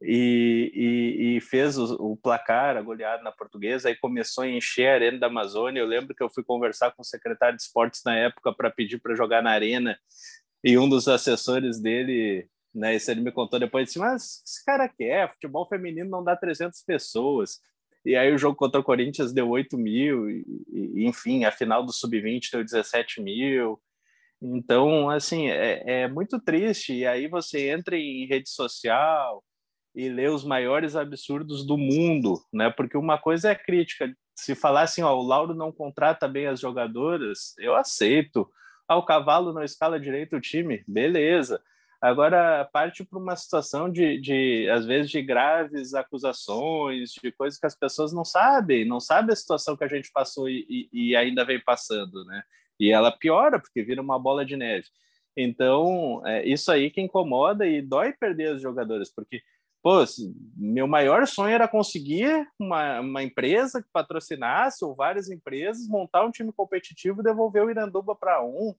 E, 0.00 0.72
e, 0.74 1.36
e 1.36 1.40
fez 1.40 1.78
o, 1.78 1.94
o, 1.94 2.16
placar, 2.16 2.76
a 2.76 2.82
goleada 2.82 3.22
na 3.22 3.32
portuguesa, 3.32 3.88
aí 3.88 3.96
começou 3.96 4.44
a 4.44 4.48
encher 4.48 4.88
a 4.88 4.94
Arena 4.94 5.18
da 5.18 5.26
Amazônia. 5.26 5.80
Eu 5.80 5.86
lembro 5.86 6.14
que 6.14 6.22
eu 6.22 6.30
fui 6.30 6.44
conversar 6.44 6.92
com 6.92 7.02
o 7.02 7.04
secretário 7.04 7.56
de 7.56 7.62
esportes 7.62 8.02
na 8.04 8.16
época 8.16 8.52
para 8.52 8.70
pedir 8.70 8.98
para 9.00 9.14
jogar 9.14 9.42
na 9.42 9.50
Arena, 9.50 9.98
e 10.62 10.76
um 10.76 10.88
dos 10.88 11.06
assessores 11.06 11.80
dele, 11.80 12.48
né, 12.74 12.96
isso 12.96 13.10
ele 13.10 13.20
me 13.20 13.30
contou 13.32 13.58
depois, 13.58 13.86
disse, 13.86 13.98
mas 13.98 14.42
esse 14.44 14.64
cara 14.64 14.88
quer, 14.88 15.30
futebol 15.30 15.66
feminino 15.68 16.10
não 16.10 16.24
dá 16.24 16.36
300 16.36 16.82
pessoas. 16.82 17.60
E 18.04 18.16
aí 18.16 18.32
o 18.32 18.38
jogo 18.38 18.56
contra 18.56 18.80
o 18.80 18.84
Corinthians 18.84 19.32
deu 19.32 19.48
8 19.48 19.78
mil, 19.78 20.30
e, 20.30 20.44
e 20.72 21.06
enfim, 21.06 21.44
a 21.44 21.52
final 21.52 21.84
do 21.84 21.92
Sub-20 21.92 22.50
deu 22.52 22.64
17 22.64 23.22
mil, 23.22 23.80
Então, 24.42 25.10
assim, 25.10 25.48
é, 25.48 26.02
é 26.02 26.08
muito 26.08 26.40
triste. 26.40 26.92
E 26.94 27.06
aí 27.06 27.28
você 27.28 27.70
entra 27.70 27.96
em 27.96 28.26
rede 28.26 28.50
social 28.50 29.42
e 29.96 30.10
lê 30.10 30.28
os 30.28 30.44
maiores 30.44 30.94
absurdos 30.94 31.66
do 31.66 31.78
mundo, 31.78 32.38
né? 32.52 32.68
Porque 32.68 32.98
uma 32.98 33.16
coisa 33.16 33.50
é 33.50 33.54
crítica. 33.54 34.14
Se 34.34 34.54
falar 34.54 34.82
assim, 34.82 35.02
ó, 35.02 35.16
o 35.16 35.26
Lauro 35.26 35.54
não 35.54 35.72
contrata 35.72 36.28
bem 36.28 36.46
as 36.46 36.60
jogadoras, 36.60 37.54
eu 37.58 37.74
aceito. 37.74 38.46
Ah, 38.86 38.98
o 38.98 39.06
cavalo 39.06 39.54
não 39.54 39.64
escala 39.64 39.98
direito 39.98 40.36
o 40.36 40.40
time, 40.40 40.84
beleza. 40.86 41.58
Agora 41.98 42.68
parte 42.70 43.06
para 43.06 43.18
uma 43.18 43.34
situação 43.34 43.90
de, 43.90 44.20
de, 44.20 44.68
às 44.68 44.84
vezes, 44.84 45.10
de 45.10 45.22
graves 45.22 45.94
acusações, 45.94 47.12
de 47.12 47.32
coisas 47.32 47.58
que 47.58 47.66
as 47.66 47.74
pessoas 47.74 48.12
não 48.12 48.24
sabem, 48.24 48.84
não 48.84 49.00
sabem 49.00 49.32
a 49.32 49.36
situação 49.36 49.78
que 49.78 49.84
a 49.84 49.88
gente 49.88 50.12
passou 50.12 50.46
e, 50.46 50.66
e, 50.68 51.10
e 51.10 51.16
ainda 51.16 51.42
vem 51.42 51.58
passando, 51.58 52.22
né? 52.26 52.42
E 52.78 52.92
ela 52.92 53.10
piora 53.10 53.58
porque 53.58 53.82
vira 53.82 54.02
uma 54.02 54.18
bola 54.18 54.44
de 54.44 54.58
neve. 54.58 54.86
Então, 55.34 56.22
é 56.26 56.46
isso 56.46 56.70
aí 56.70 56.90
que 56.90 57.00
incomoda 57.00 57.66
e 57.66 57.80
dói 57.80 58.12
perder 58.12 58.54
os 58.54 58.62
jogadores, 58.62 59.12
porque 59.14 59.42
pô, 59.86 60.04
meu 60.56 60.88
maior 60.88 61.24
sonho 61.28 61.54
era 61.54 61.68
conseguir 61.68 62.44
uma, 62.58 62.98
uma 62.98 63.22
empresa 63.22 63.80
que 63.80 63.88
patrocinasse, 63.92 64.84
ou 64.84 64.96
várias 64.96 65.30
empresas, 65.30 65.86
montar 65.86 66.24
um 66.24 66.30
time 66.32 66.52
competitivo 66.52 67.20
e 67.20 67.22
devolver 67.22 67.62
o 67.62 67.70
Iranduba 67.70 68.12
para 68.16 68.42
um, 68.44 68.74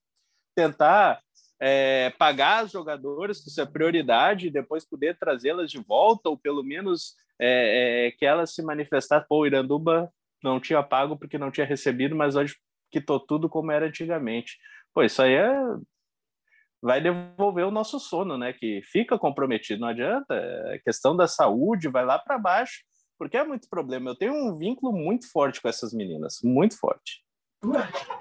tentar 0.53 1.21
é, 1.61 2.09
pagar 2.19 2.65
os 2.65 2.73
jogadores, 2.73 3.41
que 3.41 3.47
isso 3.47 3.61
é 3.61 3.65
prioridade, 3.65 4.47
e 4.47 4.51
depois 4.51 4.83
poder 4.83 5.17
trazê-las 5.17 5.71
de 5.71 5.79
volta, 5.79 6.27
ou 6.27 6.37
pelo 6.37 6.61
menos 6.61 7.15
é, 7.39 8.07
é, 8.07 8.11
que 8.11 8.25
elas 8.25 8.53
se 8.53 8.61
manifestassem. 8.61 9.25
Pô, 9.29 9.43
o 9.43 9.47
Iranduba 9.47 10.11
não 10.43 10.59
tinha 10.59 10.83
pago 10.83 11.15
porque 11.15 11.37
não 11.37 11.51
tinha 11.51 11.65
recebido, 11.65 12.17
mas 12.17 12.35
hoje 12.35 12.57
quitou 12.91 13.17
tudo 13.17 13.47
como 13.47 13.71
era 13.71 13.87
antigamente. 13.87 14.57
Pô, 14.93 15.03
isso 15.03 15.21
aí 15.21 15.35
é 15.35 15.57
vai 16.81 17.01
devolver 17.01 17.65
o 17.65 17.71
nosso 17.71 17.99
sono, 17.99 18.37
né? 18.37 18.53
Que 18.53 18.81
fica 18.83 19.17
comprometido, 19.17 19.81
não 19.81 19.87
adianta. 19.87 20.33
A 20.33 20.75
é 20.75 20.79
questão 20.79 21.15
da 21.15 21.27
saúde 21.27 21.89
vai 21.89 22.05
lá 22.05 22.19
para 22.19 22.37
baixo, 22.37 22.83
porque 23.17 23.37
é 23.37 23.43
muito 23.43 23.67
problema. 23.69 24.11
Eu 24.11 24.15
tenho 24.15 24.33
um 24.33 24.55
vínculo 24.55 24.93
muito 24.93 25.29
forte 25.31 25.61
com 25.61 25.67
essas 25.67 25.93
meninas, 25.93 26.39
muito 26.43 26.77
forte. 26.77 27.23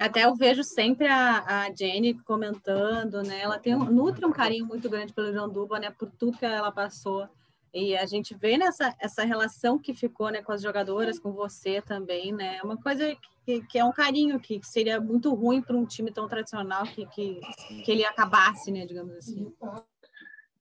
Até 0.01 0.25
eu 0.25 0.35
vejo 0.35 0.65
sempre 0.65 1.07
a, 1.07 1.65
a 1.65 1.75
Jenny 1.75 2.15
comentando, 2.25 3.23
né? 3.23 3.41
Ela 3.43 3.59
tem 3.59 3.77
nutre 3.77 4.25
um 4.25 4.33
carinho 4.33 4.65
muito 4.65 4.89
grande 4.89 5.13
pelo 5.13 5.33
Janduba, 5.33 5.79
né? 5.79 5.91
Por 5.91 6.11
tudo 6.11 6.39
que 6.39 6.47
ela 6.47 6.73
passou. 6.73 7.29
E 7.77 7.95
a 7.95 8.07
gente 8.07 8.35
vê 8.35 8.57
nessa 8.57 8.95
essa 8.99 9.23
relação 9.23 9.79
que 9.79 9.93
ficou, 9.93 10.31
né, 10.31 10.41
com 10.41 10.51
as 10.51 10.63
jogadoras, 10.63 11.19
com 11.19 11.33
você 11.33 11.83
também, 11.83 12.33
né? 12.33 12.57
É 12.57 12.63
uma 12.63 12.79
coisa 12.79 13.15
que, 13.45 13.61
que 13.67 13.79
é 13.79 13.85
um 13.85 13.93
carinho 13.93 14.41
que, 14.41 14.59
que 14.59 14.67
seria 14.67 14.99
muito 14.99 15.35
ruim 15.35 15.61
para 15.61 15.77
um 15.77 15.85
time 15.85 16.11
tão 16.11 16.27
tradicional 16.27 16.85
que, 16.85 17.05
que, 17.09 17.39
que 17.85 17.93
ele 17.93 18.03
acabasse, 18.03 18.73
né, 18.73 18.87
digamos 18.87 19.15
assim. 19.15 19.53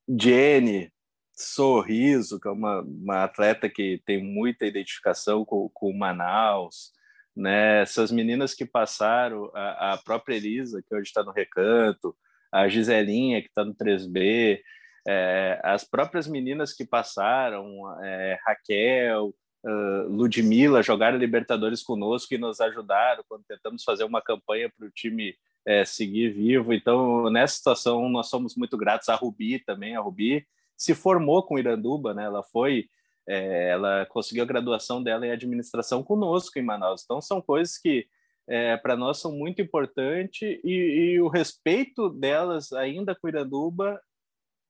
Jenny, 0.10 0.92
Sorriso, 1.32 2.38
que 2.38 2.50
é 2.50 2.52
uma, 2.52 2.82
uma 2.82 3.24
atleta 3.24 3.70
que 3.70 4.02
tem 4.06 4.22
muita 4.22 4.66
identificação 4.66 5.46
com, 5.46 5.70
com 5.74 5.94
Manaus, 5.94 6.92
né? 7.34 7.82
Essas 7.82 8.12
meninas 8.12 8.54
que 8.54 8.66
passaram, 8.66 9.50
a, 9.54 9.94
a 9.94 9.98
própria 9.98 10.36
Elisa, 10.36 10.84
que 10.86 10.94
hoje 10.94 11.08
está 11.08 11.24
no 11.24 11.32
Recanto, 11.32 12.14
a 12.52 12.68
Giselinha, 12.68 13.42
que 13.42 13.48
está 13.48 13.64
no 13.64 13.74
3B, 13.74 14.60
é, 15.08 15.60
as 15.64 15.84
próprias 15.84 16.28
meninas 16.28 16.74
que 16.74 16.86
passaram, 16.86 17.66
é, 18.04 18.38
Raquel, 18.46 19.34
uh, 19.64 20.08
Ludmilla, 20.10 20.82
jogaram 20.82 21.18
Libertadores 21.18 21.84
conosco 21.84 22.34
e 22.34 22.38
nos 22.38 22.60
ajudaram 22.60 23.24
quando 23.28 23.44
tentamos 23.44 23.84
fazer 23.84 24.04
uma 24.04 24.22
campanha 24.22 24.72
para 24.76 24.88
o 24.88 24.92
time 24.92 25.36
é, 25.66 25.84
seguir 25.84 26.30
vivo. 26.30 26.74
Então, 26.74 27.30
nessa 27.30 27.56
situação, 27.56 28.08
nós 28.10 28.30
somos 28.30 28.56
muito 28.56 28.78
gratos. 28.78 29.10
A 29.10 29.16
Rubi 29.16 29.60
também, 29.60 29.96
a 29.96 30.02
Rubi 30.02 30.46
se 30.78 30.94
formou 30.94 31.44
com 31.44 31.58
Iranduba, 31.58 32.14
né? 32.14 32.26
Ela 32.26 32.44
foi 32.44 32.88
é, 33.28 33.70
ela 33.70 34.06
conseguiu 34.06 34.44
a 34.44 34.48
graduação 34.48 35.02
dela 35.02 35.26
em 35.26 35.32
administração 35.32 36.04
conosco 36.04 36.60
em 36.60 36.62
Manaus. 36.62 37.02
Então, 37.04 37.20
são 37.20 37.42
coisas 37.42 37.78
que 37.78 38.08
é, 38.48 38.78
para 38.78 38.96
nós 38.96 39.20
são 39.20 39.32
muito 39.32 39.62
importantes 39.62 40.60
e, 40.64 40.70
e, 40.70 41.22
o 41.22 41.28
respeito 41.28 42.10
delas 42.10 42.72
ainda 42.72 43.16
com 43.16 43.28
Iranduba 43.28 44.00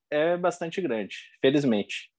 é 0.09 0.37
bastante 0.37 0.81
grande, 0.81 1.17
felizmente. 1.41 2.11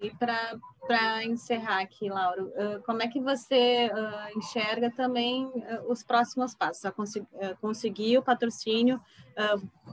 E 0.00 0.10
para 0.10 1.24
encerrar 1.24 1.80
aqui, 1.80 2.08
Lauro, 2.08 2.52
como 2.86 3.02
é 3.02 3.08
que 3.08 3.20
você 3.20 3.90
uh, 3.92 4.38
enxerga 4.38 4.92
também 4.92 5.44
uh, 5.46 5.90
os 5.90 6.04
próximos 6.04 6.54
passos? 6.54 6.84
A 6.84 6.92
consegui, 6.92 7.26
conseguir 7.60 8.18
o 8.18 8.22
patrocínio, 8.22 9.00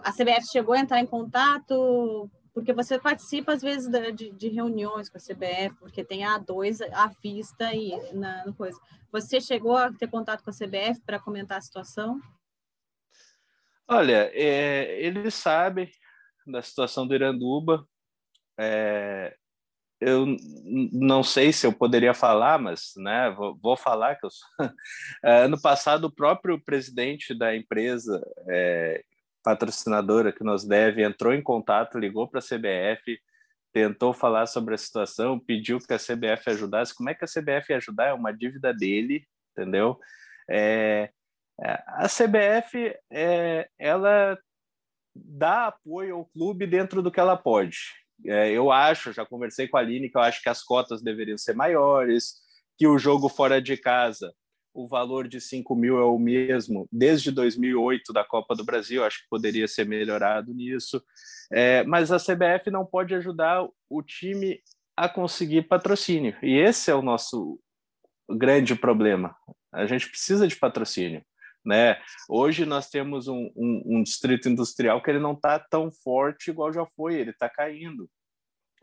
a 0.04 0.12
CBF 0.12 0.48
chegou 0.52 0.76
a 0.76 0.80
entrar 0.80 1.00
em 1.00 1.08
contato 1.08 2.30
porque 2.56 2.71
você 2.71 2.98
participa 2.98 3.52
às 3.52 3.62
vezes 3.62 3.91
de, 4.15 4.32
de, 4.32 4.48
reuniões 4.48 5.10
com 5.10 5.17
a 5.17 5.21
CBF, 5.21 5.76
porque 5.78 6.06
tem 6.06 6.24
a 6.24 6.39
A2 6.39 6.82
à 6.93 7.12
vista 7.21 7.74
e 7.74 7.91
na, 8.13 8.45
coisa. 8.54 8.80
Você 9.12 9.41
chegou 9.41 9.76
a 9.76 9.91
ter 9.91 10.08
contato 10.08 10.41
com 10.41 10.50
a 10.50 10.54
CBF 10.54 11.02
para 11.06 11.19
comentar 11.19 11.58
a 11.58 11.62
situação? 11.62 12.17
Olha, 13.86 14.32
é, 14.34 15.02
eles 15.02 15.34
sabem 15.34 15.91
da 16.45 16.62
situação 16.62 17.08
do 17.08 17.15
Iranduba. 17.15 17.86
É, 18.60 19.36
eu 19.99 20.25
não 20.91 21.23
sei 21.23 21.53
se 21.53 21.65
eu 21.65 21.73
poderia 21.73 22.13
falar, 22.13 22.60
mas 22.60 22.93
né, 22.97 23.31
vou, 23.31 23.58
vou 23.62 23.77
falar 23.77 24.15
que 24.15 24.25
eu 24.25 24.29
sou... 24.31 24.47
É, 25.23 25.43
ano 25.43 25.60
passado 25.60 26.05
o 26.05 26.13
próprio 26.13 26.62
presidente 26.63 27.34
da 27.34 27.55
empresa 27.55 28.21
é, 28.49 29.03
patrocinadora 29.43 30.34
que 30.34 30.43
nos 30.43 30.65
deve 30.65 31.03
entrou 31.03 31.34
em 31.34 31.41
contato, 31.41 31.97
ligou 31.97 32.27
para 32.27 32.39
a 32.39 32.43
CBF, 32.43 33.19
tentou 33.73 34.13
falar 34.13 34.47
sobre 34.47 34.73
a 34.73 34.77
situação, 34.77 35.39
pediu 35.39 35.79
que 35.79 35.93
a 35.93 35.99
CBF 35.99 36.49
ajudasse. 36.49 36.95
Como 36.95 37.10
é 37.10 37.13
que 37.13 37.25
a 37.25 37.27
CBF 37.27 37.71
ia 37.71 37.77
ajudar? 37.77 38.08
É 38.08 38.13
uma 38.13 38.31
dívida 38.31 38.73
dele, 38.73 39.25
entendeu? 39.51 39.99
É, 40.49 41.10
é 41.62 41.84
a 41.88 42.08
CBF, 42.08 42.95
é, 43.12 43.69
ela 43.77 44.38
dá 45.15 45.67
apoio 45.67 46.15
ao 46.15 46.25
clube 46.25 46.67
dentro 46.67 47.01
do 47.01 47.12
que 47.12 47.19
ela 47.19 47.38
pode. 47.38 47.78
É, 48.25 48.51
eu 48.51 48.71
acho, 48.71 49.13
já 49.13 49.25
conversei 49.25 49.67
com 49.67 49.78
a 49.78 49.80
Aline, 49.80 50.10
que 50.10 50.17
eu 50.17 50.21
acho 50.21 50.41
que 50.41 50.49
as 50.49 50.63
cotas 50.63 51.01
deveriam 51.01 51.38
ser 51.38 51.56
maiores, 51.56 52.36
que 52.78 52.88
o 52.88 52.97
jogo 52.97 53.30
fora 53.30 53.62
de 53.62 53.78
casa 53.78 54.34
o 54.75 54.88
valor 54.88 55.28
de 55.28 55.39
5 55.39 55.73
mil 55.73 55.97
é 55.97 56.04
o 56.04 56.19
mesmo 56.19 56.88
desde 56.91 57.32
2008 57.32 58.12
da 58.12 58.25
Copa 58.25 58.54
do 58.54 58.65
Brasil, 58.65 59.06
acho 59.06 59.21
que 59.21 59.30
poderia 59.30 59.67
ser 59.67 59.88
melhorado 59.88 60.54
nisso. 60.54 61.01
É, 61.51 61.84
mas 61.86 62.12
a 62.12 62.17
CBF 62.17 62.69
não 62.69 62.86
pode 62.86 63.15
ajudar 63.15 63.65
o 63.89 64.04
time 64.04 64.60
a 64.97 65.08
conseguir 65.08 65.63
patrocínio, 65.63 66.36
e 66.43 66.58
esse 66.58 66.91
é 66.91 66.95
o 66.95 67.01
nosso 67.01 67.60
grande 68.30 68.75
problema. 68.75 69.36
A 69.73 69.86
gente 69.86 70.10
precisa 70.10 70.47
de 70.47 70.56
patrocínio. 70.56 71.23
Né? 71.65 71.99
Hoje 72.30 72.65
nós 72.65 72.89
temos 72.89 73.28
um, 73.28 73.49
um, 73.56 73.84
um 73.86 74.04
distrito 74.04 74.47
industrial 74.47 75.01
que 75.01 75.10
ele 75.10 75.19
não 75.19 75.34
está 75.34 75.58
tão 75.58 75.91
forte 75.91 76.51
igual 76.51 76.71
já 76.71 76.86
foi, 76.86 77.15
ele 77.15 77.32
está 77.32 77.49
caindo. 77.49 78.10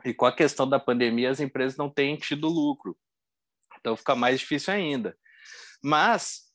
E 0.04 0.12
com 0.12 0.26
a 0.26 0.34
questão 0.34 0.68
da 0.68 0.80
pandemia, 0.80 1.30
as 1.30 1.38
empresas 1.38 1.78
não 1.78 1.88
têm 1.88 2.16
tido 2.16 2.48
lucro. 2.48 2.96
Então 3.78 3.96
fica 3.96 4.16
mais 4.16 4.40
difícil 4.40 4.74
ainda. 4.74 5.16
Mas 5.82 6.52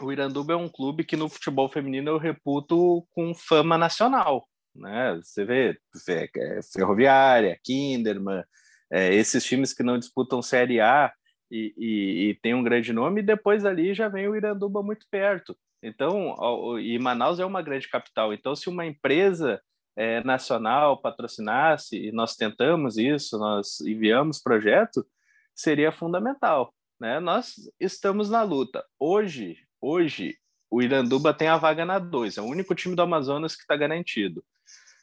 o 0.00 0.10
Iranduba 0.10 0.54
é 0.54 0.56
um 0.56 0.68
clube 0.68 1.04
que 1.04 1.16
no 1.16 1.28
futebol 1.28 1.68
feminino 1.68 2.10
eu 2.10 2.18
reputo 2.18 3.06
com 3.10 3.34
fama 3.34 3.76
nacional. 3.76 4.48
Né? 4.74 5.20
Você 5.22 5.44
vê, 5.44 5.78
é, 6.08 6.60
Ferroviária, 6.72 7.58
Kinderman, 7.62 8.42
é, 8.90 9.14
esses 9.14 9.44
times 9.44 9.74
que 9.74 9.82
não 9.82 9.98
disputam 9.98 10.40
Série 10.40 10.80
A 10.80 11.12
e, 11.50 11.74
e, 11.76 12.30
e 12.30 12.34
tem 12.36 12.54
um 12.54 12.62
grande 12.62 12.92
nome, 12.92 13.20
e 13.20 13.24
depois 13.24 13.64
ali 13.64 13.94
já 13.94 14.08
vem 14.08 14.28
o 14.28 14.36
Iranduba 14.36 14.82
muito 14.82 15.06
perto. 15.10 15.56
Então, 15.82 16.34
e 16.80 16.98
Manaus 16.98 17.38
é 17.38 17.44
uma 17.44 17.62
grande 17.62 17.88
capital. 17.88 18.32
Então, 18.32 18.54
se 18.56 18.68
uma 18.68 18.84
empresa 18.84 19.60
é, 19.96 20.22
nacional 20.24 21.00
patrocinasse, 21.00 21.96
e 21.96 22.12
nós 22.12 22.36
tentamos 22.36 22.98
isso, 22.98 23.38
nós 23.38 23.80
enviamos 23.80 24.40
projeto, 24.40 25.06
seria 25.54 25.92
fundamental. 25.92 26.74
Né? 27.00 27.20
Nós 27.20 27.54
estamos 27.80 28.28
na 28.30 28.42
luta. 28.42 28.84
Hoje, 28.98 29.56
hoje 29.80 30.36
o 30.70 30.82
Iranduba 30.82 31.32
tem 31.32 31.48
a 31.48 31.56
vaga 31.56 31.84
na 31.84 31.98
2, 31.98 32.38
é 32.38 32.42
o 32.42 32.46
único 32.46 32.74
time 32.74 32.94
do 32.94 33.02
Amazonas 33.02 33.56
que 33.56 33.62
está 33.62 33.76
garantido. 33.76 34.44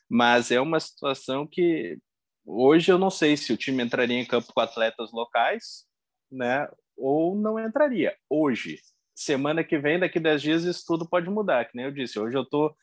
Mas 0.08 0.52
é 0.52 0.62
uma 0.62 0.80
situação 0.80 1.48
que 1.48 1.98
hoje 2.46 2.92
eu 2.92 3.00
não 3.00 3.10
sei 3.10 3.36
se 3.36 3.52
o 3.52 3.58
time 3.58 3.84
entraria 3.84 4.20
em 4.20 4.26
campo 4.26 4.54
com 4.54 4.62
atletas 4.62 5.12
locais, 5.12 5.86
né? 6.32 6.68
Ou 6.98 7.36
não 7.36 7.60
entraria. 7.60 8.16
Hoje, 8.30 8.80
semana 9.14 9.64
que 9.64 9.78
vem, 9.78 10.00
daqui 10.00 10.20
10 10.20 10.42
dias, 10.42 10.64
isso 10.64 10.84
tudo 10.88 11.08
pode 11.08 11.30
mudar, 11.30 11.66
que 11.66 11.76
nem 11.76 11.86
eu 11.86 11.92
disse. 11.92 12.20
Hoje 12.20 12.38
eu 12.38 12.44
estou 12.44 12.76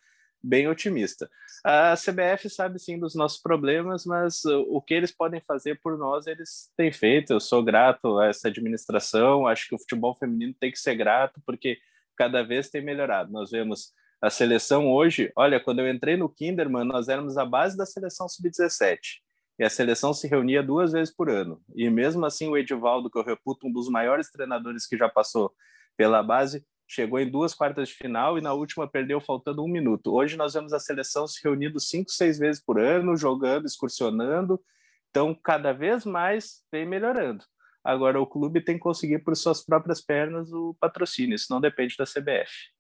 bem 0.45 0.67
otimista. 0.67 1.31
A 1.65 1.95
CBF 1.95 2.51
sabe 2.51 2.79
sim 2.79 2.99
dos 2.99 3.15
nossos 3.15 3.41
problemas, 3.41 4.05
mas 4.05 4.45
o 4.45 4.83
que 4.83 4.93
eles 4.93 5.13
podem 5.13 5.41
fazer 5.41 5.79
por 5.81 5.97
nós, 5.97 6.27
eles 6.27 6.69
têm 6.77 6.91
feito. 6.91 7.33
Eu 7.33 7.39
sou 7.39 7.63
grato 7.63 8.19
a 8.19 8.27
essa 8.27 8.49
administração, 8.49 9.47
acho 9.47 9.69
que 9.69 9.75
o 9.75 9.79
futebol 9.79 10.15
feminino 10.15 10.53
tem 10.59 10.73
que 10.73 10.79
ser 10.79 10.97
grato, 10.97 11.41
porque 11.47 11.79
cada 12.17 12.43
vez 12.43 12.69
tem 12.69 12.83
melhorado. 12.83 13.31
Nós 13.31 13.53
vemos 13.53 13.93
A 14.23 14.31
seleção 14.31 14.89
hoje, 14.89 15.33
olha, 15.35 15.59
quando 15.59 15.81
eu 15.81 15.91
entrei 15.91 16.17
no 16.17 16.29
Kinderman, 16.29 16.85
nós 16.85 17.09
éramos 17.09 17.37
a 17.37 17.45
base 17.45 17.77
da 17.77 17.85
seleção 17.85 18.29
sub-17. 18.29 19.21
E 19.59 19.65
a 19.65 19.71
seleção 19.71 20.13
se 20.13 20.27
reunia 20.27 20.63
duas 20.63 20.93
vezes 20.93 21.15
por 21.15 21.29
ano. 21.29 21.61
E 21.75 21.89
mesmo 21.91 22.25
assim, 22.25 22.49
o 22.49 22.57
Edivaldo, 22.57 23.11
que 23.11 23.19
eu 23.19 23.25
reputo 23.25 23.67
um 23.67 23.73
dos 23.73 23.89
maiores 23.89 24.31
treinadores 24.31 24.87
que 24.87 24.97
já 24.97 25.09
passou 25.09 25.53
pela 25.97 26.23
base, 26.23 26.65
chegou 26.87 27.19
em 27.19 27.31
duas 27.31 27.55
quartas 27.55 27.89
de 27.89 27.95
final 27.95 28.39
e 28.39 28.41
na 28.41 28.53
última 28.53 28.89
perdeu 28.89 29.21
faltando 29.21 29.63
um 29.63 29.69
minuto. 29.69 30.13
Hoje 30.13 30.37
nós 30.37 30.55
vemos 30.55 30.73
a 30.73 30.79
seleção 30.79 31.27
se 31.27 31.41
reunindo 31.43 31.79
cinco, 31.81 32.11
seis 32.11 32.39
vezes 32.39 32.63
por 32.63 32.81
ano, 32.81 33.17
jogando, 33.17 33.67
excursionando. 33.67 34.63
Então, 35.11 35.35
cada 35.35 35.73
vez 35.73 36.05
mais 36.05 36.63
vem 36.71 36.87
melhorando. 36.87 37.45
Agora, 37.85 38.21
o 38.21 38.27
clube 38.27 38.65
tem 38.65 38.77
que 38.77 38.83
conseguir 38.83 39.19
por 39.21 39.37
suas 39.37 39.65
próprias 39.65 40.01
pernas 40.01 40.53
o 40.53 40.75
patrocínio, 40.81 41.35
isso 41.35 41.49
não 41.51 41.61
depende 41.61 41.97
da 41.97 42.05
CBF. 42.05 42.71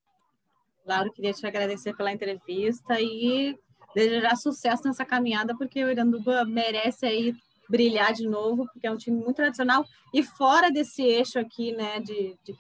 Claro, 0.85 1.13
queria 1.13 1.33
te 1.33 1.47
agradecer 1.47 1.97
pela 1.97 2.13
entrevista 2.13 3.01
e 3.01 3.57
desejar 3.95 4.37
sucesso 4.37 4.85
nessa 4.85 5.05
caminhada, 5.05 5.57
porque 5.57 5.83
o 5.85 5.91
Iranduba 5.91 6.45
merece 6.45 7.07
aí 7.07 7.35
brilhar 7.69 8.13
de 8.13 8.27
novo, 8.27 8.67
porque 8.73 8.87
é 8.87 8.91
um 8.91 8.97
time 8.97 9.17
muito 9.17 9.37
tradicional 9.37 9.85
e 10.13 10.23
fora 10.23 10.71
desse 10.71 11.03
eixo 11.03 11.39
aqui, 11.39 11.73
né, 11.73 12.01
de, 12.01 12.37
de, 12.45 12.55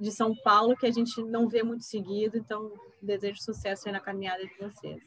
de 0.00 0.12
São 0.12 0.34
Paulo, 0.44 0.76
que 0.76 0.86
a 0.86 0.92
gente 0.92 1.20
não 1.22 1.48
vê 1.48 1.62
muito 1.62 1.84
seguido. 1.84 2.36
Então, 2.36 2.72
desejo 3.02 3.42
sucesso 3.42 3.88
aí 3.88 3.92
na 3.92 4.00
caminhada 4.00 4.44
de 4.44 4.56
vocês. 4.58 5.02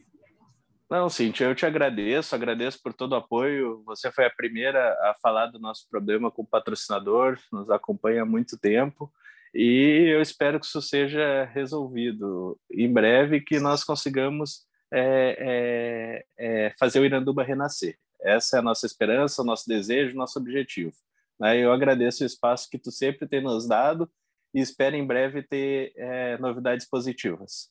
Não, 0.89 1.09
Cintia, 1.09 1.47
eu 1.47 1.55
te 1.55 1.65
agradeço, 1.65 2.33
agradeço 2.33 2.81
por 2.81 2.93
todo 2.93 3.11
o 3.11 3.15
apoio. 3.15 3.83
Você 3.85 4.09
foi 4.11 4.25
a 4.25 4.29
primeira 4.29 4.93
a 5.09 5.15
falar 5.21 5.47
do 5.47 5.59
nosso 5.59 5.85
problema 5.89 6.31
com 6.31 6.43
o 6.43 6.47
patrocinador, 6.47 7.37
nos 7.51 7.69
acompanha 7.69 8.21
há 8.21 8.25
muito 8.25 8.57
tempo 8.57 9.11
e 9.53 10.13
eu 10.13 10.21
espero 10.21 10.59
que 10.59 10.65
isso 10.65 10.81
seja 10.81 11.45
resolvido 11.45 12.59
em 12.71 12.91
breve, 12.91 13.41
que 13.41 13.59
nós 13.59 13.83
consigamos 13.83 14.66
é, 14.91 16.25
é, 16.37 16.65
é, 16.67 16.73
fazer 16.79 16.99
o 16.99 17.05
Iranduba 17.05 17.43
renascer. 17.43 17.97
Essa 18.21 18.57
é 18.57 18.59
a 18.59 18.63
nossa 18.63 18.85
esperança, 18.85 19.41
o 19.41 19.45
nosso 19.45 19.67
desejo, 19.67 20.13
o 20.13 20.17
nosso 20.17 20.39
objetivo. 20.39 20.93
Né? 21.39 21.57
Eu 21.57 21.71
agradeço 21.71 22.23
o 22.23 22.25
espaço 22.25 22.69
que 22.69 22.79
tu 22.79 22.91
sempre 22.91 23.27
tem 23.27 23.41
nos 23.41 23.67
dado 23.67 24.09
e 24.53 24.59
espero 24.59 24.95
em 24.95 25.05
breve 25.05 25.43
ter 25.43 25.93
é, 25.95 26.37
novidades 26.37 26.87
positivas. 26.87 27.69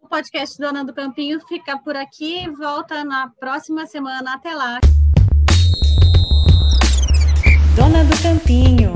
O 0.00 0.08
podcast 0.08 0.58
Dona 0.58 0.84
do 0.84 0.92
Campinho 0.92 1.40
fica 1.48 1.78
por 1.78 1.96
aqui, 1.96 2.48
volta 2.50 3.02
na 3.04 3.30
próxima 3.40 3.86
semana. 3.86 4.34
Até 4.34 4.54
lá. 4.54 4.78
Dona 7.74 8.04
do 8.04 8.22
Campinho. 8.22 8.93